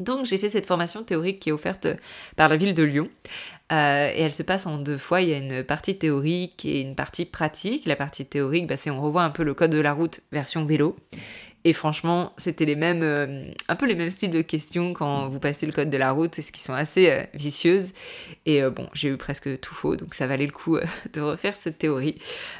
Donc 0.00 0.24
j'ai 0.24 0.38
fait 0.38 0.48
cette 0.48 0.66
formation 0.66 1.04
théorique 1.04 1.40
qui 1.40 1.50
est 1.50 1.52
offerte 1.52 1.86
par 2.36 2.48
la 2.48 2.56
ville 2.56 2.74
de 2.74 2.82
Lyon. 2.82 3.08
Euh, 3.70 4.10
et 4.12 4.22
elle 4.22 4.32
se 4.32 4.42
passe 4.42 4.66
en 4.66 4.78
deux 4.78 4.98
fois. 4.98 5.20
Il 5.20 5.28
y 5.28 5.34
a 5.34 5.38
une 5.38 5.62
partie 5.62 5.96
théorique 5.96 6.64
et 6.64 6.80
une 6.80 6.96
partie 6.96 7.24
pratique. 7.24 7.86
La 7.86 7.94
partie 7.94 8.26
théorique, 8.26 8.66
bah, 8.66 8.76
c'est 8.76 8.90
on 8.90 9.00
revoit 9.00 9.22
un 9.22 9.30
peu 9.30 9.44
le 9.44 9.54
code 9.54 9.70
de 9.70 9.80
la 9.80 9.92
route 9.92 10.20
version 10.32 10.64
vélo. 10.64 10.96
Et 11.64 11.74
franchement, 11.74 12.32
c'était 12.38 12.64
les 12.64 12.74
mêmes, 12.74 13.02
euh, 13.02 13.44
un 13.68 13.76
peu 13.76 13.86
les 13.86 13.94
mêmes 13.94 14.10
styles 14.10 14.30
de 14.30 14.40
questions 14.40 14.94
quand 14.94 15.28
vous 15.28 15.38
passez 15.38 15.66
le 15.66 15.72
code 15.72 15.90
de 15.90 15.96
la 15.98 16.12
route, 16.12 16.34
c'est 16.34 16.40
ce 16.40 16.52
qui 16.52 16.60
sont 16.60 16.72
assez 16.72 17.10
euh, 17.10 17.22
vicieuses. 17.34 17.92
Et 18.46 18.62
euh, 18.62 18.70
bon, 18.70 18.88
j'ai 18.94 19.08
eu 19.10 19.18
presque 19.18 19.60
tout 19.60 19.74
faux, 19.74 19.94
donc 19.96 20.14
ça 20.14 20.26
valait 20.26 20.46
le 20.46 20.52
coup 20.52 20.78
de 21.12 21.20
refaire 21.20 21.54
cette 21.54 21.76
théorie. 21.76 22.16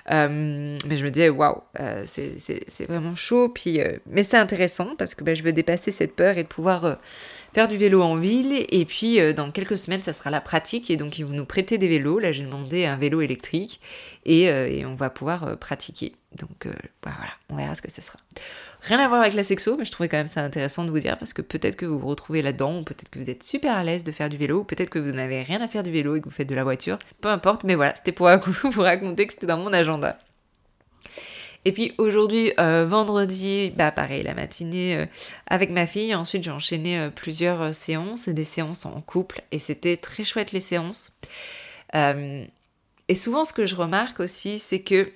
mais 0.07 0.97
je 0.97 1.05
me 1.05 1.09
disais, 1.09 1.31
waouh, 1.31 1.63
c'est 2.05 2.87
vraiment 2.89 3.17
chaud. 3.17 3.49
Puis, 3.49 3.81
mais 4.07 4.23
c'est 4.23 4.37
intéressant 4.37 4.95
parce 4.99 5.15
que 5.15 5.25
bah, 5.25 5.33
je 5.33 5.43
veux 5.43 5.53
dépasser 5.53 5.93
cette 5.93 6.15
peur 6.15 6.37
et 6.37 6.43
de 6.43 6.49
pouvoir 6.49 6.99
faire 7.55 7.69
du 7.69 7.79
vélo 7.79 8.03
en 8.03 8.17
ville. 8.17 8.67
Et 8.69 8.85
puis, 8.85 9.19
dans 9.33 9.51
quelques 9.51 9.79
semaines, 9.79 10.03
ça 10.03 10.13
sera 10.13 10.29
la 10.29 10.43
pratique. 10.43 10.91
Et 10.91 10.99
donc, 10.99 11.19
ils 11.19 11.25
vont 11.25 11.33
nous 11.33 11.47
prêter 11.47 11.79
des 11.79 11.89
vélos. 11.89 12.19
Là, 12.19 12.33
j'ai 12.33 12.45
demandé 12.45 12.85
un 12.85 12.97
vélo 12.97 13.23
électrique 13.23 13.81
et, 14.27 14.43
et 14.43 14.85
on 14.85 14.95
va 14.95 15.09
pouvoir 15.09 15.57
pratiquer. 15.59 16.13
Donc, 16.39 16.67
bah, 17.03 17.13
voilà, 17.17 17.33
on 17.49 17.57
verra 17.57 17.75
ce 17.75 17.83
que 17.83 17.91
ce 17.91 18.03
sera. 18.03 18.19
Rien 18.83 18.99
à 18.99 19.09
voir 19.09 19.21
avec 19.21 19.35
la 19.35 19.43
sexo, 19.43 19.77
mais 19.77 19.85
je 19.85 19.93
trouvais 19.93 20.09
quand 20.09 20.17
même 20.17 20.29
ça 20.29 20.43
intéressant 20.43 20.85
de 20.85 20.91
vous 20.91 21.01
dire 21.01 21.19
parce 21.19 21.33
que 21.33 21.43
peut-être 21.43 21.77
que 21.77 21.87
vous 21.87 21.99
vous 21.99 22.09
retrouvez 22.09 22.41
là-dedans, 22.41 22.79
ou 22.79 22.83
peut-être 22.83 23.11
que 23.11 23.19
vous 23.19 23.29
êtes 23.29 23.43
super 23.43 23.77
à 23.77 23.85
l'aise 23.85 24.05
de 24.05 24.13
faire 24.13 24.31
du 24.31 24.37
vélo, 24.37 24.61
ou 24.61 24.65
peut-être 24.65 24.91
que 24.91 24.99
vous 24.99 25.13
n'avez 25.13 25.43
rien 25.43 25.61
à 25.61 25.69
faire 25.69 25.83
du 25.83 25.91
vélo 25.91 26.17
et 26.17 26.21
que 26.21 26.25
vous 26.25 26.35
faites 26.35 26.49
de 26.49 26.55
la 26.55 26.65
voiture. 26.65 26.99
Peu 27.21 27.29
importe, 27.29 27.65
mais 27.65 27.75
voilà, 27.75 27.95
c'était 27.95 28.13
pour 28.13 28.31
vous 28.65 28.81
raconter 28.81 29.27
que 29.27 29.33
c'était 29.33 29.47
dans 29.47 29.59
mon 29.59 29.73
agenda. 29.73 30.19
Et 31.67 31.73
puis 31.73 31.93
aujourd'hui, 31.99 32.53
euh, 32.59 32.87
vendredi, 32.87 33.71
bah 33.77 33.93
pareil, 33.93 34.23
la 34.23 34.35
matinée 34.35 34.97
euh, 34.97 35.07
avec 35.47 35.71
ma 35.71 35.87
fille. 35.87 36.15
Ensuite, 36.15 36.43
j'ai 36.43 36.51
enchaîné 36.51 36.99
euh, 36.99 37.11
plusieurs 37.11 37.75
séances, 37.75 38.29
des 38.29 38.45
séances 38.45 38.87
en 38.87 39.01
couple, 39.03 39.43
et 39.53 39.59
c'était 39.59 39.97
très 39.99 40.25
chouette 40.25 40.53
les 40.53 40.61
séances. 40.61 41.13
et 41.95 43.15
souvent, 43.15 43.45
ce 43.45 43.53
que 43.53 43.67
je 43.67 43.75
remarque 43.75 44.21
aussi, 44.21 44.59
c'est 44.59 44.81
que 44.81 45.13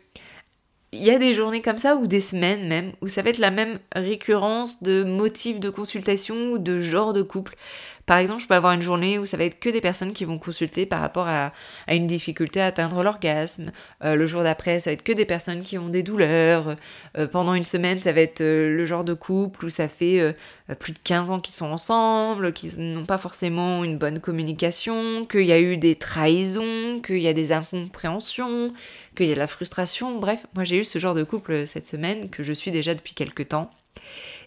il 0.95 1.03
y 1.03 1.11
a 1.11 1.19
des 1.19 1.35
journées 1.35 1.63
comme 1.63 1.79
ça 1.79 1.97
ou 1.97 2.07
des 2.07 2.21
semaines 2.21 2.67
même 2.69 2.93
où 3.03 3.09
ça 3.09 3.23
va 3.23 3.31
être 3.31 3.39
la 3.39 3.51
même 3.51 3.79
récurrence 3.95 4.83
de 4.83 5.05
motifs 5.05 5.61
de 5.61 5.71
consultation 5.71 6.53
ou 6.53 6.59
de 6.59 6.79
genre 6.79 7.13
de 7.13 7.23
couple. 7.23 7.57
Par 8.07 8.19
exemple, 8.19 8.43
je 8.43 8.47
peux 8.47 8.55
avoir 8.55 8.75
une 8.75 8.83
journée 8.83 9.19
où 9.19 9.25
ça 9.25 9.37
va 9.37 9.45
être 9.45 9.59
que 9.59 9.71
des 9.71 9.81
personnes 9.81 10.13
qui 10.13 10.25
vont 10.25 10.39
consulter 10.39 10.85
par 10.85 11.01
rapport 11.01 11.27
à, 11.27 11.53
une 11.89 12.07
difficulté 12.07 12.61
à 12.61 12.67
atteindre 12.67 13.03
l'orgasme. 13.03 13.73
Euh, 14.05 14.15
le 14.15 14.27
jour 14.27 14.43
d'après, 14.43 14.79
ça 14.81 14.91
va 14.91 14.95
être 14.95 15.03
que 15.03 15.13
des 15.13 15.25
personnes 15.25 15.63
qui 15.63 15.79
ont 15.79 15.89
des 15.89 16.03
douleurs. 16.03 16.77
Euh, 17.17 17.27
pendant 17.27 17.55
une 17.55 17.65
semaine, 17.65 18.01
ça 18.01 18.13
va 18.13 18.21
être 18.21 18.43
euh, 18.43 18.77
le 18.77 18.85
genre 18.85 19.05
de 19.05 19.15
couple 19.15 19.67
où 19.67 19.71
ça 19.71 19.89
fait 19.89 20.35
plus 20.79 20.93
de 20.93 20.99
15 20.99 21.31
ans 21.31 21.41
qu'ils 21.41 21.55
sont 21.55 21.71
ensemble, 21.71 22.53
qu'ils 22.53 22.79
n'ont 22.79 23.07
pas 23.07 23.19
forcément 23.19 23.85
une 23.85 23.99
bonne 23.99 24.21
communication, 24.21 25.25
qu'il 25.25 25.47
y 25.47 25.53
a 25.53 25.61
eu 25.61 25.77
des 25.77 25.97
trahisons, 25.97 27.01
qu'il 27.05 27.21
y 27.21 27.29
a 27.29 27.33
des 27.33 27.53
incompréhensions, 27.53 28.73
qu'il 29.17 29.27
y 29.27 29.33
a 29.33 29.35
de 29.35 29.39
la 29.39 29.47
frustration. 29.47 30.19
Bref, 30.19 30.47
moi 30.55 30.65
j'ai 30.65 30.79
eu 30.79 30.85
ce 30.85 30.99
genre 30.99 31.15
de 31.15 31.25
couple 31.25 31.67
cette 31.67 31.87
semaine 31.87 32.31
que 32.31 32.43
je 32.43 32.53
suis 32.53 32.71
déjà 32.71 32.95
depuis 32.95 33.15
quelques 33.15 33.49
temps. 33.49 33.71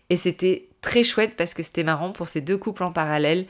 Et 0.10 0.18
c'était 0.18 0.68
très 0.88 1.04
chouette 1.04 1.36
parce 1.36 1.54
que 1.54 1.64
c'était 1.64 1.84
marrant 1.84 2.12
pour 2.14 2.30
ces 2.30 2.40
deux 2.40 2.58
couples 2.58 2.84
en 2.84 2.94
parallèle. 2.94 3.46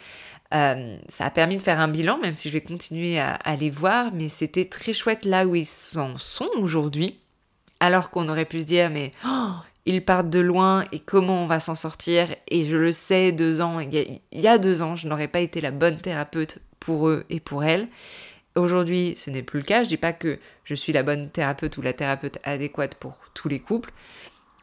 Euh, 0.56 0.98
ça 1.08 1.26
a 1.26 1.30
permis 1.30 1.58
de 1.58 1.62
faire 1.62 1.80
un 1.80 1.88
bilan, 1.88 2.18
même 2.18 2.34
si 2.34 2.50
je 2.50 2.54
vais 2.54 2.62
continuer 2.62 3.20
à, 3.20 3.56
les 3.60 3.70
voir, 3.70 4.12
mais 4.12 4.28
c'était 4.28 4.66
très 4.66 4.92
chouette 4.92 5.24
là 5.24 5.46
où 5.46 5.54
ils 5.54 5.68
en 5.96 6.18
sont 6.18 6.50
aujourd'hui. 6.58 7.20
Alors 7.80 8.10
qu'on 8.10 8.28
aurait 8.28 8.46
pu 8.46 8.62
se 8.62 8.66
dire, 8.66 8.90
mais 8.90 9.12
oh, 9.24 9.52
ils 9.86 10.04
partent 10.04 10.32
de 10.32 10.40
loin 10.40 10.86
et 10.92 11.00
comment 11.00 11.44
on 11.44 11.46
va 11.46 11.60
s'en 11.60 11.76
sortir? 11.76 12.36
Et 12.48 12.66
je 12.66 12.76
le 12.76 12.92
sais, 12.92 13.32
deux 13.32 13.62
ans, 13.62 13.80
il 13.80 14.20
y 14.32 14.48
a 14.48 14.58
deux 14.58 14.82
ans, 14.82 14.96
je 14.96 15.08
n'aurais 15.08 15.28
pas 15.28 15.42
été 15.42 15.62
la 15.62 15.70
bonne 15.70 16.00
thérapeute 16.00 16.58
pour 16.80 17.08
eux 17.08 17.24
et 17.30 17.40
pour 17.40 17.64
elles. 17.64 17.88
Aujourd'hui, 18.56 19.14
ce 19.16 19.30
n'est 19.30 19.44
plus 19.44 19.60
le 19.60 19.66
cas. 19.66 19.84
Je 19.84 19.90
dis 19.90 19.98
pas 19.98 20.14
que 20.14 20.40
je 20.64 20.74
suis 20.74 20.92
la 20.92 21.04
bonne 21.04 21.30
thérapeute 21.30 21.78
ou 21.78 21.84
la 21.84 21.94
thérapeute 21.94 22.40
adéquate 22.44 22.96
pour 22.96 23.20
tous 23.36 23.48
les 23.48 23.60
couples, 23.60 23.92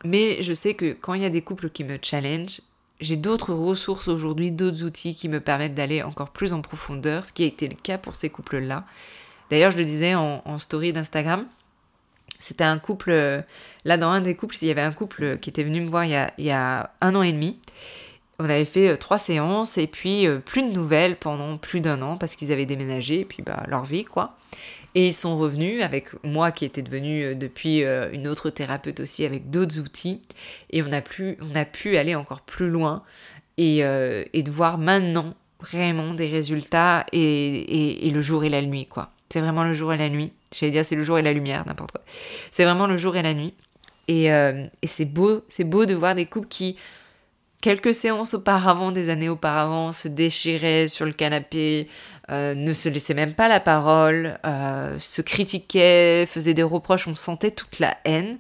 mais 0.05 0.43
je 0.43 0.53
sais 0.53 0.75
que 0.75 0.93
quand 0.93 1.15
il 1.15 1.23
y 1.23 1.27
a 1.27 1.31
des 1.31 1.43
couples 1.43 1.71
qui 1.71 1.85
me 1.85 1.99
challenge, 2.01 2.61
j'ai 3.01 3.17
d'autres 3.17 3.53
ressources 3.53 4.09
aujourd'hui, 4.09 4.51
d'autres 4.51 4.85
outils 4.85 5.15
qui 5.15 5.29
me 5.29 5.41
permettent 5.41 5.75
d'aller 5.75 6.03
encore 6.03 6.31
plus 6.31 6.53
en 6.53 6.63
profondeur, 6.63 7.25
ce 7.25 7.33
qui 7.33 7.43
a 7.43 7.47
été 7.47 7.69
le 7.69 7.75
cas 7.75 7.99
pour 7.99 8.15
ces 8.15 8.31
couples-là. 8.31 8.85
D'ailleurs, 9.51 9.71
je 9.71 9.79
le 9.79 9.85
disais 9.85 10.15
en, 10.15 10.59
story 10.59 10.93
d'Instagram, 10.93 11.47
c'était 12.39 12.65
un 12.65 12.79
couple, 12.79 13.11
euh, 13.11 13.43
là 13.85 13.97
dans 13.97 14.11
un 14.11 14.21
des 14.21 14.35
couples, 14.35 14.57
il 14.61 14.69
y 14.69 14.71
avait 14.71 14.83
un 14.83 14.93
couple 14.93 15.39
qui 15.39 15.51
était 15.51 15.65
venu 15.65 15.81
me 15.81 15.89
voir 15.89 16.05
il 16.05 16.11
y 16.11 16.17
a, 16.17 16.33
il 16.39 16.45
y 16.45 16.51
a 16.51 16.91
un 17.01 17.15
an 17.15 17.23
et 17.23 17.33
demi. 17.33 17.59
On 18.39 18.45
avait 18.45 18.65
fait 18.65 18.89
euh, 18.89 18.97
trois 18.97 19.19
séances 19.19 19.79
et 19.79 19.87
puis 19.87 20.27
euh, 20.27 20.39
plus 20.39 20.63
de 20.63 20.71
nouvelles 20.71 21.17
pendant 21.17 21.57
plus 21.57 21.81
d'un 21.81 22.03
an 22.03 22.17
parce 22.17 22.35
qu'ils 22.35 22.51
avaient 22.51 22.67
déménagé 22.67 23.21
et 23.21 23.25
puis 23.25 23.43
bah, 23.43 23.63
leur 23.69 23.85
vie 23.85 24.05
quoi. 24.05 24.37
Et 24.97 25.09
ils 25.09 25.15
sont 25.15 25.39
revenus 25.39 25.83
avec 25.83 26.11
moi 26.25 26.53
qui 26.53 26.65
était 26.65 26.83
devenue 26.83 27.25
euh, 27.25 27.35
depuis 27.35 27.83
une 27.83 28.27
autre 28.27 28.51
thérapeute 28.51 29.01
aussi 29.01 29.25
avec 29.25 29.51
d'autres 29.51 29.79
outils. 29.79 30.21
Et 30.71 30.83
on 30.83 30.93
a, 30.93 31.01
pu, 31.01 31.37
on 31.41 31.55
a 31.55 31.65
pu 31.65 31.97
aller 31.97 32.15
encore 32.15 32.41
plus 32.41 32.69
loin 32.69 33.03
et, 33.57 33.79
et 33.79 34.43
de 34.43 34.51
voir 34.51 34.79
maintenant 34.79 35.35
vraiment 35.61 36.13
des 36.13 36.27
résultats 36.27 37.07
et, 37.13 38.07
et, 38.07 38.11
le 38.11 38.21
jour 38.21 38.43
et 38.45 38.49
la 38.49 38.63
nuit 38.63 38.87
quoi. 38.87 39.11
C'est 39.29 39.41
vraiment 39.41 39.63
le 39.63 39.73
jour 39.73 39.93
et 39.93 39.97
la 39.97 40.09
nuit. 40.09 40.33
J'allais 40.53 40.73
dire 40.73 40.85
c'est 40.85 40.97
le 40.97 41.05
jour 41.05 41.19
et 41.19 41.23
la 41.23 41.33
lumière, 41.33 41.65
n'importe 41.67 41.93
quoi. 41.93 42.03
C'est 42.51 42.65
vraiment 42.65 42.89
le 42.89 42.97
jour 42.97 43.17
et 43.17 43.23
la 43.23 43.35
nuit. 43.35 43.55
Et, 44.09 44.27
et 44.27 44.87
c'est 44.87 45.05
beau, 45.05 45.43
c'est 45.49 45.65
beau 45.65 45.87
de 45.87 45.95
voir 45.95 46.17
des 46.17 46.27
couples 46.27 46.49
qui 46.49 46.77
quelques 47.65 47.95
séances 47.95 48.35
auparavant, 48.35 48.93
des 48.93 49.09
années 49.09 49.31
auparavant, 49.31 49.95
se 49.95 50.07
déchiraient 50.07 50.87
sur 50.87 51.07
le 51.07 51.15
canapé, 51.15 51.89
euh, 52.31 52.55
ne 52.55 52.75
se 52.75 52.91
laissait 52.91 53.15
même 53.15 53.33
pas 53.33 53.49
la 53.49 53.59
parole, 53.59 54.39
euh, 54.45 54.99
se 54.99 55.23
critiquait, 55.23 56.27
faisait 56.27 56.53
des 56.53 56.63
reproches, 56.63 57.09
on 57.09 57.15
sentait 57.15 57.53
toute 57.53 57.79
la 57.79 57.97
haine. 58.05 58.37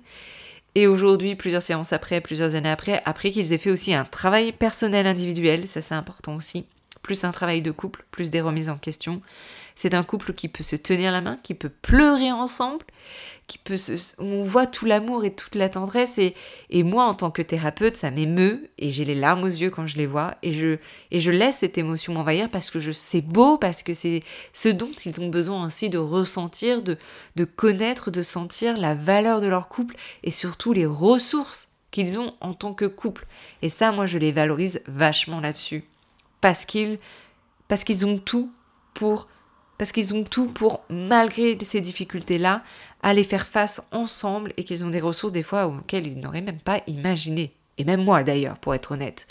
Et 0.74 0.86
aujourd'hui, 0.86 1.36
plusieurs 1.36 1.62
séances 1.62 1.94
après, 1.94 2.20
plusieurs 2.20 2.54
années 2.54 2.68
après, 2.68 3.00
après 3.06 3.30
qu'ils 3.30 3.54
aient 3.54 3.58
fait 3.58 3.70
aussi 3.70 3.94
un 3.94 4.04
travail 4.04 4.52
personnel 4.52 5.06
individuel, 5.06 5.66
ça 5.68 5.80
c'est 5.80 5.94
important 5.94 6.36
aussi, 6.36 6.66
plus 7.00 7.24
un 7.24 7.32
travail 7.32 7.62
de 7.62 7.70
couple, 7.70 8.04
plus 8.10 8.28
des 8.30 8.42
remises 8.42 8.68
en 8.68 8.76
question, 8.76 9.22
c'est 9.74 9.94
un 9.94 10.02
couple 10.02 10.32
qui 10.32 10.48
peut 10.48 10.62
se 10.62 10.76
tenir 10.76 11.12
la 11.12 11.20
main, 11.20 11.36
qui 11.42 11.54
peut 11.54 11.68
pleurer 11.68 12.30
ensemble, 12.32 12.84
qui 13.46 13.58
peut 13.58 13.76
se... 13.76 13.92
on 14.18 14.44
voit 14.44 14.66
tout 14.66 14.86
l'amour 14.86 15.24
et 15.24 15.34
toute 15.34 15.54
la 15.54 15.68
tendresse 15.68 16.18
et, 16.18 16.34
et 16.70 16.82
moi 16.82 17.04
en 17.04 17.14
tant 17.14 17.30
que 17.30 17.42
thérapeute 17.42 17.96
ça 17.96 18.10
m'émeut 18.10 18.70
et 18.78 18.90
j'ai 18.90 19.04
les 19.04 19.14
larmes 19.14 19.42
aux 19.42 19.48
yeux 19.48 19.68
quand 19.70 19.86
je 19.86 19.98
les 19.98 20.06
vois 20.06 20.36
et 20.42 20.52
je, 20.52 20.78
et 21.10 21.20
je 21.20 21.30
laisse 21.30 21.58
cette 21.58 21.76
émotion 21.76 22.14
m'envahir 22.14 22.48
parce 22.48 22.70
que 22.70 22.78
je 22.78 22.90
c'est 22.90 23.20
beau, 23.20 23.58
parce 23.58 23.82
que 23.82 23.92
c'est 23.92 24.22
ce 24.52 24.68
dont 24.68 24.92
ils 25.04 25.20
ont 25.20 25.28
besoin 25.28 25.64
ainsi 25.64 25.90
de 25.90 25.98
ressentir, 25.98 26.82
de, 26.82 26.96
de 27.36 27.44
connaître, 27.44 28.10
de 28.10 28.22
sentir 28.22 28.78
la 28.78 28.94
valeur 28.94 29.40
de 29.40 29.48
leur 29.48 29.68
couple 29.68 29.96
et 30.22 30.30
surtout 30.30 30.72
les 30.72 30.86
ressources 30.86 31.68
qu'ils 31.94 32.18
ont 32.18 32.34
en 32.40 32.54
tant 32.54 32.74
que 32.74 32.86
couple. 32.86 33.24
Et 33.62 33.68
ça, 33.68 33.92
moi, 33.92 34.04
je 34.04 34.18
les 34.18 34.32
valorise 34.32 34.82
vachement 34.88 35.38
là-dessus. 35.38 35.84
Parce 36.40 36.64
qu'ils, 36.64 36.98
parce 37.68 37.84
qu'ils 37.84 38.04
ont 38.04 38.18
tout 38.18 38.52
pour, 38.94 39.28
parce 39.78 39.92
qu'ils 39.92 40.14
ont 40.14 40.24
tout 40.24 40.48
pour, 40.48 40.82
malgré 40.88 41.58
ces 41.64 41.80
difficultés-là, 41.80 42.62
aller 43.02 43.24
faire 43.24 43.46
face 43.46 43.82
ensemble 43.92 44.52
et 44.56 44.64
qu'ils 44.64 44.84
ont 44.84 44.90
des 44.90 45.00
ressources 45.00 45.32
des 45.32 45.42
fois 45.42 45.66
auxquelles 45.66 46.06
ils 46.06 46.18
n'auraient 46.18 46.40
même 46.40 46.60
pas 46.60 46.82
imaginé. 46.86 47.52
Et 47.78 47.84
même 47.84 48.04
moi 48.04 48.22
d'ailleurs, 48.22 48.58
pour 48.58 48.74
être 48.74 48.92
honnête. 48.92 49.26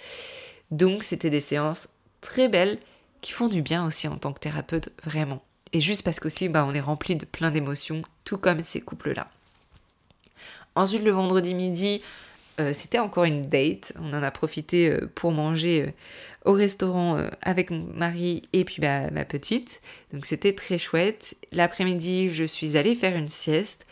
Donc, 0.72 1.04
c'était 1.04 1.30
des 1.30 1.40
séances 1.40 1.90
très 2.22 2.50
belles 2.50 2.80
qui 3.22 3.32
font 3.32 3.48
du 3.48 3.62
bien 3.62 3.86
aussi 3.86 4.08
en 4.08 4.18
tant 4.18 4.34
que 4.34 4.40
thérapeute, 4.40 4.90
vraiment. 5.04 5.42
Et 5.72 5.82
juste 5.82 6.04
parce 6.04 6.20
qu'aussi, 6.20 6.50
bah, 6.50 6.66
on 6.68 6.74
est 6.74 6.82
rempli 6.82 7.16
de 7.16 7.26
plein 7.26 7.52
d'émotions, 7.52 8.02
tout 8.26 8.38
comme 8.38 8.62
ces 8.62 8.82
couples-là. 8.82 9.30
Ensuite, 10.76 11.04
le 11.04 11.12
vendredi 11.12 11.54
midi, 11.54 12.02
euh, 12.60 12.72
c'était 12.74 13.00
encore 13.00 13.24
une 13.24 13.44
date. 13.44 13.94
On 14.00 14.14
en 14.14 14.22
a 14.22 14.32
profité 14.32 14.90
euh, 14.90 15.10
pour 15.16 15.32
manger 15.32 15.84
euh, 15.84 15.92
au 16.46 16.54
restaurant 16.54 17.18
avec 17.42 17.72
mon 17.72 17.86
mari 17.94 18.44
et 18.52 18.66
puis 18.66 18.82
ma 18.82 19.10
petite. 19.24 19.82
Donc 20.12 20.26
c'était 20.26 20.54
très 20.54 20.78
chouette. 20.78 21.36
L'après-midi, 21.54 22.30
je 22.30 22.44
suis 22.44 22.76
allée 22.76 22.96
faire 22.96 23.16
une 23.16 23.30
sieste 23.30 23.88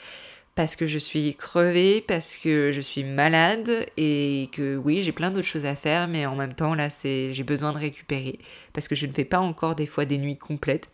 parce 0.54 0.76
que 0.76 0.86
je 0.86 0.97
suis 0.97 1.34
crevée, 1.36 2.04
parce 2.06 2.36
que 2.36 2.71
je 2.74 2.82
suis 2.82 3.06
malade 3.06 3.86
et 3.95 4.50
que 4.52 4.76
oui, 4.76 5.02
j'ai 5.02 5.13
plein 5.13 5.32
d'autres 5.32 5.47
choses 5.47 5.65
à 5.65 5.78
faire, 5.78 6.10
mais 6.10 6.26
en 6.26 6.36
même 6.36 6.54
temps, 6.54 6.76
là, 6.76 6.89
j'ai 7.04 7.43
besoin 7.43 7.71
de 7.71 7.78
récupérer 7.78 8.38
parce 8.74 8.89
que 8.89 8.95
je 8.95 9.06
ne 9.06 9.13
fais 9.13 9.24
pas 9.24 9.39
encore 9.39 9.76
des 9.76 9.88
fois 9.88 10.04
des 10.04 10.17
nuits 10.17 10.38
complètes. 10.38 10.89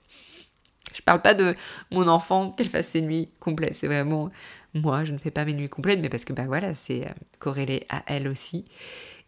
Je 0.94 1.02
parle 1.02 1.22
pas 1.22 1.34
de 1.34 1.56
mon 1.92 2.08
enfant 2.08 2.52
qu'elle 2.52 2.70
fasse 2.70 2.88
ses 2.88 3.02
nuits 3.02 3.30
complètes, 3.40 3.76
c'est 3.76 3.88
vraiment 3.88 4.32
moi, 4.74 5.04
je 5.04 5.12
ne 5.12 5.18
fais 5.18 5.32
pas 5.32 5.46
mes 5.46 5.54
nuits 5.54 5.70
complètes, 5.70 6.00
mais 6.00 6.10
parce 6.10 6.26
que 6.26 6.34
bah 6.34 6.46
voilà, 6.46 6.74
c'est 6.74 7.08
euh, 7.08 7.12
corrélé 7.40 7.86
à 7.90 8.04
elle 8.08 8.28
aussi. 8.28 8.66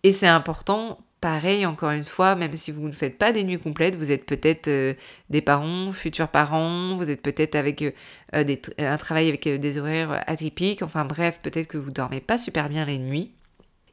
Et 0.04 0.12
c'est 0.12 0.28
important 0.28 1.00
Pareil, 1.22 1.65
encore 1.65 1.91
une 1.91 2.06
fois, 2.06 2.36
même 2.36 2.56
si 2.56 2.72
vous 2.72 2.88
ne 2.88 2.93
faites 2.93 3.17
pas 3.17 3.34
des 3.34 3.43
nuits 3.43 3.60
complètes, 3.60 3.95
vous 3.95 4.10
êtes 4.10 4.26
peut-être 4.26 4.69
euh, 4.69 4.93
des 5.30 5.41
parents, 5.41 5.91
futurs 5.91 6.30
parents, 6.30 6.95
vous 6.95 7.12
êtes 7.12 7.22
peut-être 7.22 7.56
avec 7.56 7.82
euh, 7.82 8.56
un 8.78 8.95
travail 8.95 9.28
avec 9.28 9.45
des 9.45 9.78
horaires 9.78 10.24
atypiques, 10.28 10.82
enfin 10.82 11.04
bref, 11.04 11.41
peut-être 11.41 11.67
que 11.67 11.78
vous 11.78 11.91
dormez 11.91 12.22
pas 12.22 12.38
super 12.38 12.69
bien 12.69 12.86
les 12.86 13.00
nuits 13.00 13.34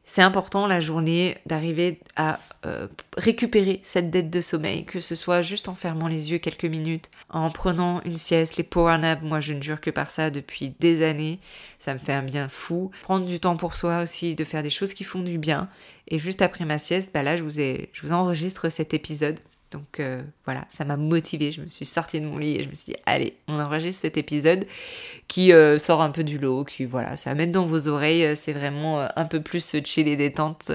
c'est 0.09 0.21
important 0.21 0.67
la 0.67 0.79
journée 0.79 1.37
d'arriver 1.45 1.99
à 2.15 2.39
euh, 2.65 2.87
récupérer 3.17 3.81
cette 3.83 4.09
dette 4.09 4.29
de 4.29 4.39
sommeil, 4.39 4.85
que 4.85 5.01
ce 5.01 5.15
soit 5.15 5.41
juste 5.41 5.67
en 5.67 5.75
fermant 5.75 6.07
les 6.07 6.31
yeux 6.31 6.37
quelques 6.37 6.65
minutes, 6.65 7.09
en 7.29 7.51
prenant 7.51 8.01
une 8.03 8.15
sieste, 8.15 8.55
les 8.55 8.63
power 8.63 8.97
naps, 8.97 9.21
moi 9.21 9.41
je 9.41 9.53
ne 9.53 9.61
jure 9.61 9.81
que 9.81 9.91
par 9.91 10.09
ça 10.09 10.29
depuis 10.29 10.73
des 10.79 11.03
années, 11.03 11.39
ça 11.77 11.93
me 11.93 11.99
fait 11.99 12.13
un 12.13 12.23
bien 12.23 12.47
fou. 12.47 12.89
Prendre 13.03 13.25
du 13.25 13.41
temps 13.41 13.57
pour 13.57 13.75
soi 13.75 14.01
aussi, 14.01 14.33
de 14.33 14.45
faire 14.45 14.63
des 14.63 14.69
choses 14.69 14.93
qui 14.93 15.03
font 15.03 15.21
du 15.21 15.37
bien. 15.37 15.67
Et 16.07 16.19
juste 16.19 16.41
après 16.41 16.63
ma 16.63 16.77
sieste, 16.77 17.11
bah 17.13 17.21
là 17.21 17.35
je 17.35 17.43
vous, 17.43 17.59
ai, 17.59 17.89
je 17.91 18.01
vous 18.01 18.13
enregistre 18.13 18.69
cet 18.69 18.93
épisode 18.93 19.37
donc 19.71 19.99
euh, 19.99 20.23
voilà, 20.45 20.65
ça 20.69 20.85
m'a 20.85 20.95
motivée. 20.95 21.51
Je 21.51 21.61
me 21.61 21.69
suis 21.69 21.85
sortie 21.85 22.21
de 22.21 22.25
mon 22.25 22.37
lit 22.37 22.55
et 22.55 22.63
je 22.63 22.69
me 22.69 22.73
suis 22.73 22.93
dit, 22.93 22.99
allez, 23.05 23.35
on 23.47 23.59
enregistre 23.59 24.01
cet 24.01 24.17
épisode 24.17 24.65
qui 25.27 25.51
euh, 25.51 25.77
sort 25.77 26.01
un 26.01 26.09
peu 26.09 26.23
du 26.23 26.37
lot, 26.37 26.63
qui 26.63 26.85
voilà, 26.85 27.17
ça 27.17 27.31
va 27.31 27.35
mettre 27.35 27.51
dans 27.51 27.65
vos 27.65 27.87
oreilles. 27.87 28.25
Euh, 28.25 28.35
c'est 28.35 28.53
vraiment 28.53 29.07
un 29.15 29.25
peu 29.25 29.41
plus 29.41 29.75
chill 29.83 30.07
et 30.07 30.15
détente 30.15 30.71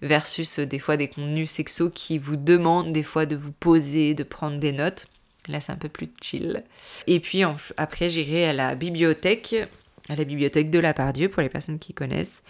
versus 0.00 0.58
des 0.58 0.78
fois 0.78 0.96
des 0.96 1.08
contenus 1.08 1.50
sexos 1.50 1.90
qui 1.94 2.18
vous 2.18 2.36
demandent 2.36 2.92
des 2.92 3.02
fois 3.02 3.26
de 3.26 3.36
vous 3.36 3.52
poser, 3.52 4.14
de 4.14 4.22
prendre 4.22 4.58
des 4.58 4.72
notes. 4.72 5.06
Là, 5.48 5.60
c'est 5.60 5.72
un 5.72 5.76
peu 5.76 5.88
plus 5.88 6.08
chill. 6.22 6.64
Et 7.06 7.20
puis 7.20 7.42
après, 7.76 8.08
j'irai 8.08 8.46
à 8.46 8.52
la 8.52 8.74
bibliothèque, 8.74 9.56
à 10.08 10.16
la 10.16 10.24
bibliothèque 10.24 10.70
de 10.70 10.78
la 10.78 10.94
Pardieu 10.94 11.28
pour 11.28 11.42
les 11.42 11.48
personnes 11.48 11.78
qui 11.78 11.92
connaissent. 11.92 12.42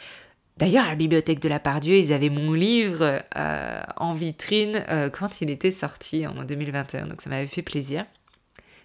D'ailleurs, 0.61 0.85
à 0.85 0.91
la 0.91 0.95
bibliothèque 0.95 1.41
de 1.41 1.49
la 1.49 1.59
Pardieu, 1.59 1.97
ils 1.97 2.13
avaient 2.13 2.29
mon 2.29 2.53
livre 2.53 3.23
euh, 3.35 3.83
en 3.97 4.13
vitrine 4.13 4.85
euh, 4.91 5.09
quand 5.09 5.41
il 5.41 5.49
était 5.49 5.71
sorti 5.71 6.27
en 6.27 6.45
2021, 6.45 7.07
donc 7.07 7.23
ça 7.23 7.31
m'avait 7.31 7.47
fait 7.47 7.63
plaisir. 7.63 8.05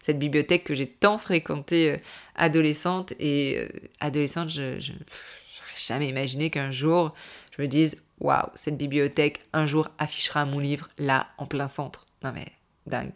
Cette 0.01 0.17
bibliothèque 0.17 0.63
que 0.63 0.73
j'ai 0.73 0.87
tant 0.87 1.17
fréquentée 1.17 1.91
euh, 1.91 1.97
adolescente 2.35 3.11
et 3.19 3.67
adolescente, 3.99 4.51
je 4.51 4.75
n'aurais 4.75 5.75
jamais 5.75 6.07
imaginé 6.07 6.49
qu'un 6.49 6.71
jour 6.71 7.13
je 7.57 7.61
me 7.61 7.67
dise 7.67 8.01
waouh, 8.21 8.49
cette 8.55 8.77
bibliothèque 8.77 9.41
un 9.51 9.65
jour 9.65 9.89
affichera 9.97 10.45
mon 10.45 10.59
livre 10.59 10.87
là 10.97 11.27
en 11.37 11.45
plein 11.45 11.67
centre. 11.67 12.05
Non 12.23 12.31
mais 12.33 12.45
dingue. 12.87 13.11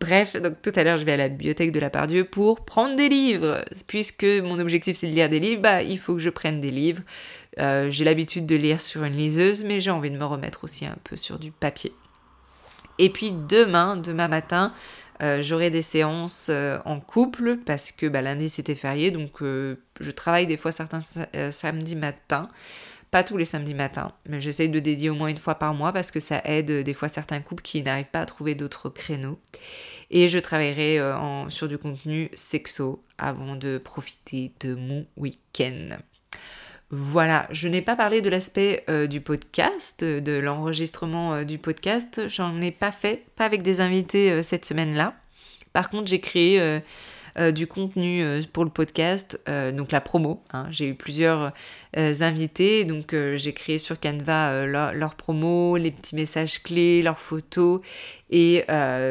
Bref, 0.00 0.36
donc 0.36 0.62
tout 0.62 0.72
à 0.76 0.84
l'heure, 0.84 0.96
je 0.96 1.04
vais 1.04 1.14
à 1.14 1.16
la 1.16 1.28
bibliothèque 1.28 1.72
de 1.72 1.80
la 1.80 1.90
Pardieu 1.90 2.24
pour 2.24 2.64
prendre 2.64 2.94
des 2.94 3.08
livres. 3.08 3.64
Puisque 3.88 4.24
mon 4.24 4.60
objectif 4.60 4.96
c'est 4.96 5.08
de 5.08 5.12
lire 5.12 5.28
des 5.28 5.40
livres, 5.40 5.62
bah 5.62 5.82
il 5.82 5.98
faut 5.98 6.14
que 6.14 6.20
je 6.20 6.30
prenne 6.30 6.60
des 6.60 6.70
livres. 6.70 7.02
Euh, 7.58 7.90
j'ai 7.90 8.04
l'habitude 8.04 8.46
de 8.46 8.56
lire 8.56 8.80
sur 8.80 9.04
une 9.04 9.16
liseuse, 9.16 9.64
mais 9.64 9.80
j'ai 9.80 9.90
envie 9.90 10.10
de 10.10 10.18
me 10.18 10.24
remettre 10.24 10.64
aussi 10.64 10.86
un 10.86 10.96
peu 11.04 11.16
sur 11.16 11.38
du 11.38 11.50
papier. 11.50 11.92
Et 12.98 13.10
puis 13.10 13.32
demain, 13.32 13.96
demain 13.96 14.28
matin, 14.28 14.72
euh, 15.22 15.42
j'aurai 15.42 15.70
des 15.70 15.82
séances 15.82 16.48
euh, 16.50 16.78
en 16.84 17.00
couple 17.00 17.58
parce 17.58 17.90
que 17.90 18.06
bah, 18.06 18.22
lundi 18.22 18.48
c'était 18.48 18.74
férié, 18.74 19.10
donc 19.10 19.42
je 19.42 20.10
travaille 20.10 20.46
des 20.46 20.56
fois 20.56 20.72
certains 20.72 21.00
samedis 21.50 21.96
matins. 21.96 22.48
Pas 23.10 23.24
tous 23.24 23.38
les 23.38 23.46
samedis 23.46 23.72
matins, 23.72 24.12
mais 24.26 24.38
j'essaye 24.38 24.68
de 24.68 24.80
dédier 24.80 25.08
au 25.08 25.14
moins 25.14 25.28
une 25.28 25.38
fois 25.38 25.54
par 25.54 25.72
mois 25.72 25.94
parce 25.94 26.10
que 26.10 26.20
ça 26.20 26.42
aide 26.44 26.70
des 26.70 26.92
fois 26.92 27.08
certains 27.08 27.40
couples 27.40 27.62
qui 27.62 27.82
n'arrivent 27.82 28.10
pas 28.12 28.20
à 28.20 28.26
trouver 28.26 28.54
d'autres 28.54 28.90
créneaux. 28.90 29.38
Et 30.10 30.28
je 30.28 30.38
travaillerai 30.38 31.00
sur 31.48 31.68
du 31.68 31.78
contenu 31.78 32.28
sexo 32.34 33.02
avant 33.16 33.56
de 33.56 33.78
profiter 33.78 34.52
de 34.60 34.74
mon 34.74 35.06
week-end. 35.16 35.96
Voilà, 36.90 37.46
je 37.50 37.68
n'ai 37.68 37.82
pas 37.82 37.96
parlé 37.96 38.22
de 38.22 38.30
l'aspect 38.30 38.82
euh, 38.88 39.06
du 39.06 39.20
podcast, 39.20 40.02
de 40.02 40.38
l'enregistrement 40.38 41.34
euh, 41.34 41.44
du 41.44 41.58
podcast. 41.58 42.22
J'en 42.28 42.62
ai 42.62 42.70
pas 42.70 42.92
fait, 42.92 43.26
pas 43.36 43.44
avec 43.44 43.60
des 43.60 43.82
invités 43.82 44.30
euh, 44.32 44.42
cette 44.42 44.64
semaine-là. 44.64 45.14
Par 45.74 45.90
contre, 45.90 46.08
j'ai 46.08 46.18
créé 46.18 46.80
du 47.52 47.68
contenu 47.68 48.24
pour 48.52 48.64
le 48.64 48.70
podcast, 48.70 49.38
donc 49.46 49.92
la 49.92 50.00
promo. 50.00 50.42
Hein. 50.52 50.66
J'ai 50.70 50.88
eu 50.88 50.94
plusieurs 50.94 51.52
invités, 51.94 52.84
donc 52.84 53.14
j'ai 53.36 53.52
créé 53.52 53.78
sur 53.78 54.00
Canva 54.00 54.64
leurs 54.64 54.94
leur 54.94 55.14
promo, 55.14 55.76
les 55.76 55.92
petits 55.92 56.16
messages 56.16 56.62
clés, 56.62 57.02
leurs 57.02 57.20
photos, 57.20 57.80
et 58.30 58.64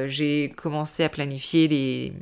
j'ai 0.07 0.51
commencé 0.57 1.03
à 1.03 1.09
planifier 1.09 1.69
les 1.69 2.13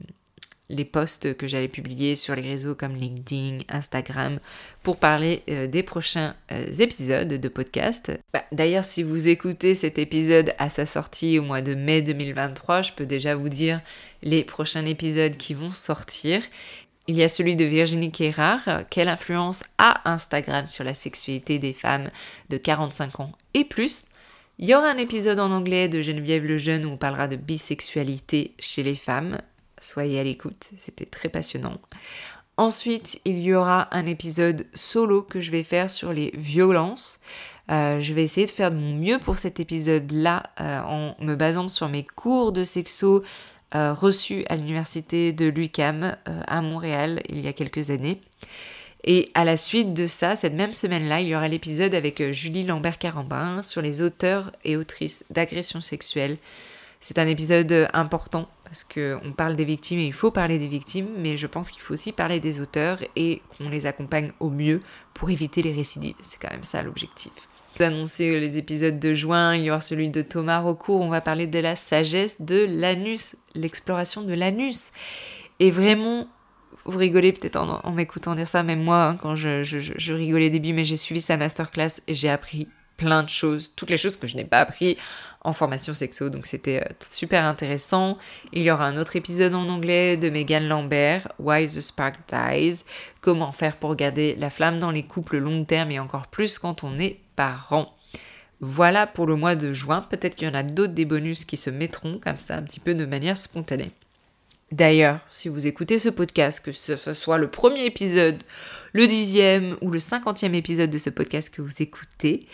les 0.69 0.85
posts 0.85 1.35
que 1.37 1.47
j'allais 1.47 1.67
publier 1.67 2.15
sur 2.15 2.35
les 2.35 2.41
réseaux 2.41 2.75
comme 2.75 2.95
LinkedIn, 2.95 3.59
Instagram, 3.69 4.39
pour 4.83 4.97
parler 4.97 5.43
euh, 5.49 5.67
des 5.67 5.83
prochains 5.83 6.35
euh, 6.51 6.73
épisodes 6.79 7.27
de 7.27 7.47
podcast. 7.47 8.11
Bah, 8.33 8.43
d'ailleurs, 8.51 8.83
si 8.83 9.03
vous 9.03 9.27
écoutez 9.27 9.75
cet 9.75 9.97
épisode 9.97 10.53
à 10.57 10.69
sa 10.69 10.85
sortie 10.85 11.39
au 11.39 11.43
mois 11.43 11.61
de 11.61 11.75
mai 11.75 12.01
2023, 12.01 12.81
je 12.81 12.91
peux 12.93 13.05
déjà 13.05 13.35
vous 13.35 13.49
dire 13.49 13.79
les 14.23 14.43
prochains 14.43 14.85
épisodes 14.85 15.37
qui 15.37 15.53
vont 15.53 15.71
sortir. 15.71 16.41
Il 17.07 17.15
y 17.15 17.23
a 17.23 17.29
celui 17.29 17.55
de 17.55 17.65
Virginie 17.65 18.11
Kérard, 18.11 18.67
quelle 18.89 19.09
influence 19.09 19.63
a 19.77 20.09
Instagram 20.09 20.65
sur 20.65 20.83
la 20.83 20.95
sexualité 20.95 21.59
des 21.59 21.73
femmes 21.73 22.09
de 22.49 22.57
45 22.57 23.19
ans 23.19 23.31
et 23.53 23.63
plus? 23.63 24.05
Il 24.57 24.67
y 24.67 24.73
aura 24.73 24.89
un 24.89 24.97
épisode 24.97 25.39
en 25.39 25.51
anglais 25.51 25.89
de 25.89 26.01
Geneviève 26.01 26.45
Lejeune 26.45 26.85
où 26.85 26.89
on 26.89 26.97
parlera 26.97 27.27
de 27.27 27.35
bisexualité 27.35 28.53
chez 28.57 28.81
les 28.81 28.95
femmes 28.95 29.37
soyez 29.79 30.19
à 30.19 30.23
l'écoute, 30.23 30.71
c'était 30.77 31.05
très 31.05 31.29
passionnant. 31.29 31.79
Ensuite, 32.57 33.19
il 33.25 33.39
y 33.39 33.53
aura 33.53 33.93
un 33.93 34.05
épisode 34.05 34.65
solo 34.73 35.21
que 35.21 35.41
je 35.41 35.51
vais 35.51 35.63
faire 35.63 35.89
sur 35.89 36.13
les 36.13 36.31
violences. 36.35 37.19
Euh, 37.69 37.99
je 37.99 38.13
vais 38.13 38.23
essayer 38.23 38.45
de 38.45 38.51
faire 38.51 38.71
de 38.71 38.77
mon 38.77 38.95
mieux 38.95 39.19
pour 39.19 39.37
cet 39.37 39.59
épisode-là 39.59 40.43
euh, 40.61 40.81
en 40.81 41.15
me 41.19 41.35
basant 41.35 41.67
sur 41.67 41.89
mes 41.89 42.03
cours 42.03 42.53
de 42.53 42.63
sexo 42.63 43.23
euh, 43.73 43.93
reçus 43.93 44.45
à 44.47 44.55
l'université 44.55 45.33
de 45.33 45.47
l'UCAM 45.47 46.15
à 46.25 46.61
Montréal 46.61 47.21
il 47.27 47.41
y 47.41 47.47
a 47.47 47.53
quelques 47.53 47.89
années. 47.89 48.21
Et 49.03 49.29
à 49.33 49.43
la 49.43 49.57
suite 49.57 49.93
de 49.93 50.07
ça, 50.07 50.35
cette 50.35 50.53
même 50.53 50.73
semaine-là, 50.73 51.21
il 51.21 51.27
y 51.27 51.35
aura 51.35 51.47
l'épisode 51.47 51.93
avec 51.93 52.31
Julie 52.31 52.63
Lambert-Carambin 52.63 53.63
sur 53.63 53.81
les 53.81 54.01
auteurs 54.01 54.51
et 54.63 54.77
autrices 54.77 55.25
d'agressions 55.29 55.81
sexuelles. 55.81 56.37
C'est 57.01 57.19
un 57.19 57.27
épisode 57.27 57.89
important 57.93 58.47
parce 58.65 58.83
qu'on 58.83 59.31
parle 59.31 59.55
des 59.55 59.63
victimes 59.63 59.99
et 59.99 60.07
il 60.07 60.13
faut 60.13 60.31
parler 60.31 60.59
des 60.59 60.67
victimes, 60.67 61.07
mais 61.17 61.37
je 61.37 61.47
pense 61.47 61.71
qu'il 61.71 61.81
faut 61.81 61.93
aussi 61.93 62.11
parler 62.11 62.39
des 62.39 62.59
auteurs 62.59 62.99
et 63.15 63.41
qu'on 63.57 63.69
les 63.69 63.85
accompagne 63.85 64.31
au 64.39 64.49
mieux 64.49 64.81
pour 65.13 65.29
éviter 65.29 65.61
les 65.61 65.71
récidives. 65.71 66.15
C'est 66.21 66.41
quand 66.41 66.51
même 66.51 66.63
ça 66.63 66.81
l'objectif. 66.81 67.31
D'annoncer 67.79 68.39
les 68.39 68.57
épisodes 68.57 68.99
de 68.99 69.13
juin, 69.13 69.55
il 69.55 69.63
y 69.63 69.69
aura 69.69 69.81
celui 69.81 70.09
de 70.09 70.21
Thomas 70.21 70.59
Rocourt, 70.59 71.01
on 71.01 71.09
va 71.09 71.21
parler 71.21 71.45
de 71.47 71.59
la 71.59 71.75
sagesse 71.75 72.41
de 72.41 72.65
l'anus, 72.67 73.37
l'exploration 73.53 74.23
de 74.23 74.33
l'anus. 74.33 74.91
Et 75.59 75.71
vraiment, 75.71 76.27
vous 76.85 76.97
rigolez 76.97 77.33
peut-être 77.33 77.57
en, 77.57 77.91
m'écoutant 77.91 78.33
dire 78.35 78.47
ça, 78.47 78.63
même 78.63 78.83
moi, 78.83 79.05
hein, 79.05 79.15
quand 79.15 79.35
je, 79.35 79.63
je, 79.63 79.79
je 79.79 80.13
rigolais 80.13 80.49
début, 80.49 80.73
mais 80.73 80.85
j'ai 80.85 80.97
suivi 80.97 81.21
sa 81.21 81.37
masterclass 81.37 82.01
et 82.07 82.13
j'ai 82.13 82.29
appris 82.29 82.67
plein 82.97 83.23
de 83.23 83.29
choses, 83.29 83.71
toutes 83.75 83.89
les 83.89 83.97
choses 83.97 84.17
que 84.17 84.27
je 84.27 84.35
n'ai 84.35 84.45
pas 84.45 84.59
appris 84.59 84.97
en 85.41 85.53
formation 85.53 85.93
sexo, 85.93 86.29
donc 86.29 86.47
c'était 86.47 86.81
euh, 86.81 86.93
super 87.11 87.45
intéressant. 87.45 88.17
Il 88.51 88.63
y 88.63 88.71
aura 88.71 88.85
un 88.87 88.97
autre 88.97 89.15
épisode 89.15 89.53
en 89.53 89.69
anglais 89.69 90.17
de 90.17 90.29
Megan 90.29 90.67
Lambert, 90.67 91.31
Why 91.37 91.67
the 91.67 91.81
Spark 91.81 92.15
Dies, 92.31 92.83
comment 93.21 93.51
faire 93.51 93.77
pour 93.77 93.95
garder 93.95 94.35
la 94.39 94.49
flamme 94.49 94.79
dans 94.79 94.91
les 94.91 95.03
couples 95.03 95.37
long 95.37 95.63
terme 95.63 95.91
et 95.91 95.99
encore 95.99 96.27
plus 96.27 96.57
quand 96.57 96.83
on 96.83 96.97
est 96.97 97.19
parent? 97.35 97.93
Voilà 98.59 99.05
pour 99.05 99.27
le 99.27 99.35
mois 99.35 99.55
de 99.55 99.73
juin, 99.73 100.01
peut-être 100.09 100.35
qu'il 100.35 100.47
y 100.47 100.51
en 100.51 100.55
a 100.55 100.63
d'autres 100.63 100.93
des 100.93 101.05
bonus 101.05 101.45
qui 101.45 101.57
se 101.57 101.69
mettront 101.69 102.19
comme 102.19 102.39
ça 102.39 102.55
un 102.55 102.63
petit 102.63 102.79
peu 102.79 102.95
de 102.95 103.05
manière 103.05 103.37
spontanée. 103.37 103.91
D'ailleurs, 104.71 105.19
si 105.29 105.47
vous 105.47 105.67
écoutez 105.67 105.99
ce 105.99 106.09
podcast, 106.09 106.59
que 106.59 106.71
ce 106.71 107.13
soit 107.13 107.37
le 107.37 107.51
premier 107.51 107.85
épisode, 107.85 108.41
le 108.93 109.05
dixième 109.05 109.77
ou 109.81 109.91
le 109.91 109.99
cinquantième 109.99 110.55
épisode 110.55 110.89
de 110.89 110.97
ce 110.97 111.11
podcast 111.11 111.53
que 111.53 111.61
vous 111.61 111.81
écoutez, 111.81 112.47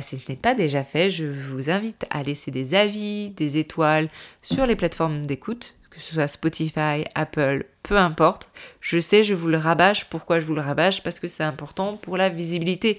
si 0.00 0.16
ce 0.16 0.30
n'est 0.30 0.36
pas 0.36 0.54
déjà 0.54 0.84
fait, 0.84 1.10
je 1.10 1.24
vous 1.24 1.70
invite 1.70 2.06
à 2.10 2.22
laisser 2.22 2.50
des 2.50 2.74
avis, 2.74 3.30
des 3.30 3.56
étoiles 3.56 4.08
sur 4.42 4.66
les 4.66 4.76
plateformes 4.76 5.24
d'écoute, 5.26 5.74
que 5.90 6.00
ce 6.00 6.14
soit 6.14 6.28
Spotify, 6.28 7.04
Apple, 7.14 7.64
peu 7.82 7.96
importe. 7.96 8.50
Je 8.80 9.00
sais, 9.00 9.24
je 9.24 9.34
vous 9.34 9.48
le 9.48 9.56
rabâche. 9.56 10.04
Pourquoi 10.04 10.40
je 10.40 10.46
vous 10.46 10.54
le 10.54 10.60
rabâche? 10.60 11.02
Parce 11.02 11.18
que 11.18 11.26
c'est 11.26 11.42
important 11.42 11.96
pour 11.96 12.16
la 12.16 12.28
visibilité. 12.28 12.98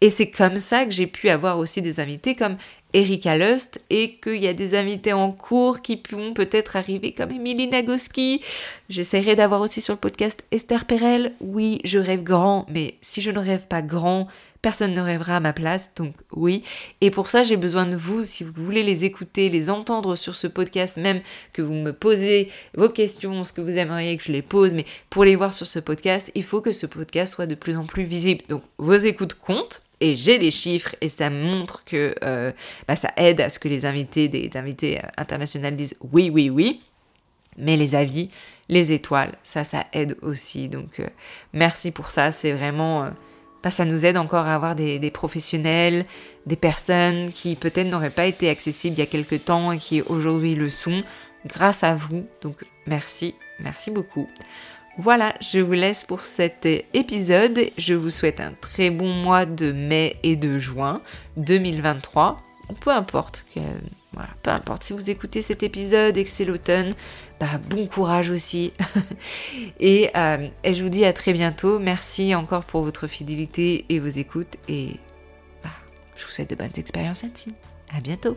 Et 0.00 0.10
c'est 0.10 0.30
comme 0.30 0.56
ça 0.56 0.84
que 0.84 0.90
j'ai 0.90 1.06
pu 1.06 1.28
avoir 1.28 1.58
aussi 1.58 1.82
des 1.82 2.00
invités 2.00 2.34
comme 2.34 2.56
Erika 2.92 3.36
Lust 3.38 3.80
et 3.90 4.16
qu'il 4.16 4.42
y 4.42 4.48
a 4.48 4.54
des 4.54 4.74
invités 4.74 5.12
en 5.12 5.30
cours 5.30 5.80
qui 5.80 5.96
pourront 5.96 6.32
peut-être 6.32 6.74
arriver 6.74 7.12
comme 7.12 7.30
Emilie 7.30 7.68
Nagoski. 7.68 8.42
J'essaierai 8.88 9.36
d'avoir 9.36 9.60
aussi 9.60 9.80
sur 9.80 9.94
le 9.94 10.00
podcast 10.00 10.42
Esther 10.50 10.86
Perel. 10.86 11.34
Oui, 11.40 11.80
je 11.84 11.98
rêve 11.98 12.22
grand, 12.22 12.66
mais 12.68 12.94
si 13.00 13.20
je 13.20 13.30
ne 13.30 13.38
rêve 13.38 13.68
pas 13.68 13.82
grand, 13.82 14.26
personne 14.62 14.92
ne 14.92 15.00
rêvera 15.00 15.36
à 15.36 15.40
ma 15.40 15.52
place, 15.52 15.90
donc 15.96 16.14
oui. 16.32 16.62
Et 17.00 17.10
pour 17.10 17.28
ça, 17.28 17.42
j'ai 17.42 17.56
besoin 17.56 17.86
de 17.86 17.96
vous, 17.96 18.24
si 18.24 18.44
vous 18.44 18.52
voulez 18.54 18.82
les 18.82 19.04
écouter, 19.04 19.48
les 19.48 19.70
entendre 19.70 20.16
sur 20.16 20.36
ce 20.36 20.46
podcast, 20.46 20.96
même 20.96 21.20
que 21.52 21.62
vous 21.62 21.72
me 21.72 21.92
posez 21.92 22.50
vos 22.76 22.88
questions, 22.88 23.44
ce 23.44 23.52
que 23.52 23.60
vous 23.60 23.76
aimeriez 23.76 24.16
que 24.16 24.24
je 24.24 24.32
les 24.32 24.42
pose, 24.42 24.74
mais 24.74 24.84
pour 25.08 25.24
les 25.24 25.36
voir 25.36 25.52
sur 25.52 25.66
ce 25.66 25.78
podcast, 25.78 26.30
il 26.34 26.44
faut 26.44 26.60
que 26.60 26.72
ce 26.72 26.86
podcast 26.86 27.34
soit 27.34 27.46
de 27.46 27.54
plus 27.54 27.76
en 27.76 27.86
plus 27.86 28.04
visible. 28.04 28.42
Donc 28.48 28.62
vos 28.78 28.94
écoutes 28.94 29.34
comptent. 29.34 29.82
Et 30.02 30.16
j'ai 30.16 30.38
les 30.38 30.50
chiffres 30.50 30.96
et 31.02 31.10
ça 31.10 31.28
montre 31.28 31.84
que 31.84 32.14
euh, 32.24 32.52
bah, 32.88 32.96
ça 32.96 33.12
aide 33.18 33.38
à 33.42 33.50
ce 33.50 33.58
que 33.58 33.68
les 33.68 33.84
invités 33.84 34.28
des 34.28 34.50
invités 34.54 34.96
euh, 34.96 35.06
internationaux 35.18 35.70
disent 35.72 35.94
oui, 36.12 36.30
oui, 36.30 36.48
oui. 36.48 36.80
Mais 37.58 37.76
les 37.76 37.94
avis, 37.94 38.30
les 38.70 38.92
étoiles, 38.92 39.36
ça, 39.42 39.62
ça 39.62 39.84
aide 39.92 40.16
aussi. 40.22 40.70
Donc, 40.70 41.00
euh, 41.00 41.06
merci 41.52 41.90
pour 41.90 42.08
ça. 42.08 42.30
C'est 42.30 42.52
vraiment 42.52 43.10
bah, 43.62 43.70
ça 43.70 43.84
nous 43.84 44.04
aide 44.04 44.16
encore 44.16 44.46
à 44.46 44.54
avoir 44.54 44.74
des, 44.74 45.10
professionnels, 45.10 46.06
des 46.46 46.56
personnes 46.56 47.32
qui 47.32 47.56
peut-être 47.56 47.88
n'auraient 47.88 48.10
pas 48.10 48.26
été 48.26 48.48
accessibles 48.48 48.96
il 48.96 49.00
y 49.00 49.02
a 49.02 49.06
quelques 49.06 49.44
temps 49.44 49.72
et 49.72 49.78
qui 49.78 50.02
aujourd'hui 50.02 50.54
le 50.54 50.70
sont 50.70 51.02
grâce 51.46 51.84
à 51.84 51.94
vous. 51.94 52.26
Donc 52.42 52.56
merci, 52.86 53.34
merci 53.60 53.90
beaucoup. 53.90 54.28
Voilà, 54.98 55.34
je 55.40 55.58
vous 55.58 55.72
laisse 55.72 56.04
pour 56.04 56.24
cet 56.24 56.66
épisode. 56.94 57.60
Je 57.78 57.94
vous 57.94 58.10
souhaite 58.10 58.40
un 58.40 58.52
très 58.60 58.90
bon 58.90 59.12
mois 59.12 59.46
de 59.46 59.72
mai 59.72 60.16
et 60.22 60.36
de 60.36 60.58
juin 60.58 61.00
2023. 61.36 62.40
Peu 62.80 62.90
importe 62.90 63.44
voilà, 64.12 64.30
peu 64.42 64.50
importe 64.50 64.82
si 64.82 64.92
vous 64.92 65.08
écoutez 65.08 65.40
cet 65.40 65.62
épisode 65.62 66.16
et 66.16 66.24
que 66.24 66.30
c'est 66.30 66.44
l'automne, 66.44 66.94
bah, 67.38 67.60
bon 67.68 67.86
courage 67.86 68.30
aussi. 68.30 68.72
et, 69.80 70.10
euh, 70.16 70.48
et, 70.64 70.74
je 70.74 70.82
vous 70.82 70.88
dis 70.88 71.04
à 71.04 71.12
très 71.12 71.32
bientôt. 71.32 71.78
Merci 71.78 72.34
encore 72.34 72.64
pour 72.64 72.82
votre 72.82 73.06
fidélité 73.06 73.84
et 73.88 74.00
vos 74.00 74.08
écoutes. 74.08 74.56
Et 74.68 74.96
bah, 75.62 75.70
je 76.16 76.24
vous 76.24 76.32
souhaite 76.32 76.50
de 76.50 76.56
bonnes 76.56 76.70
expériences 76.76 77.22
intimes. 77.22 77.54
À 77.94 78.00
bientôt. 78.00 78.36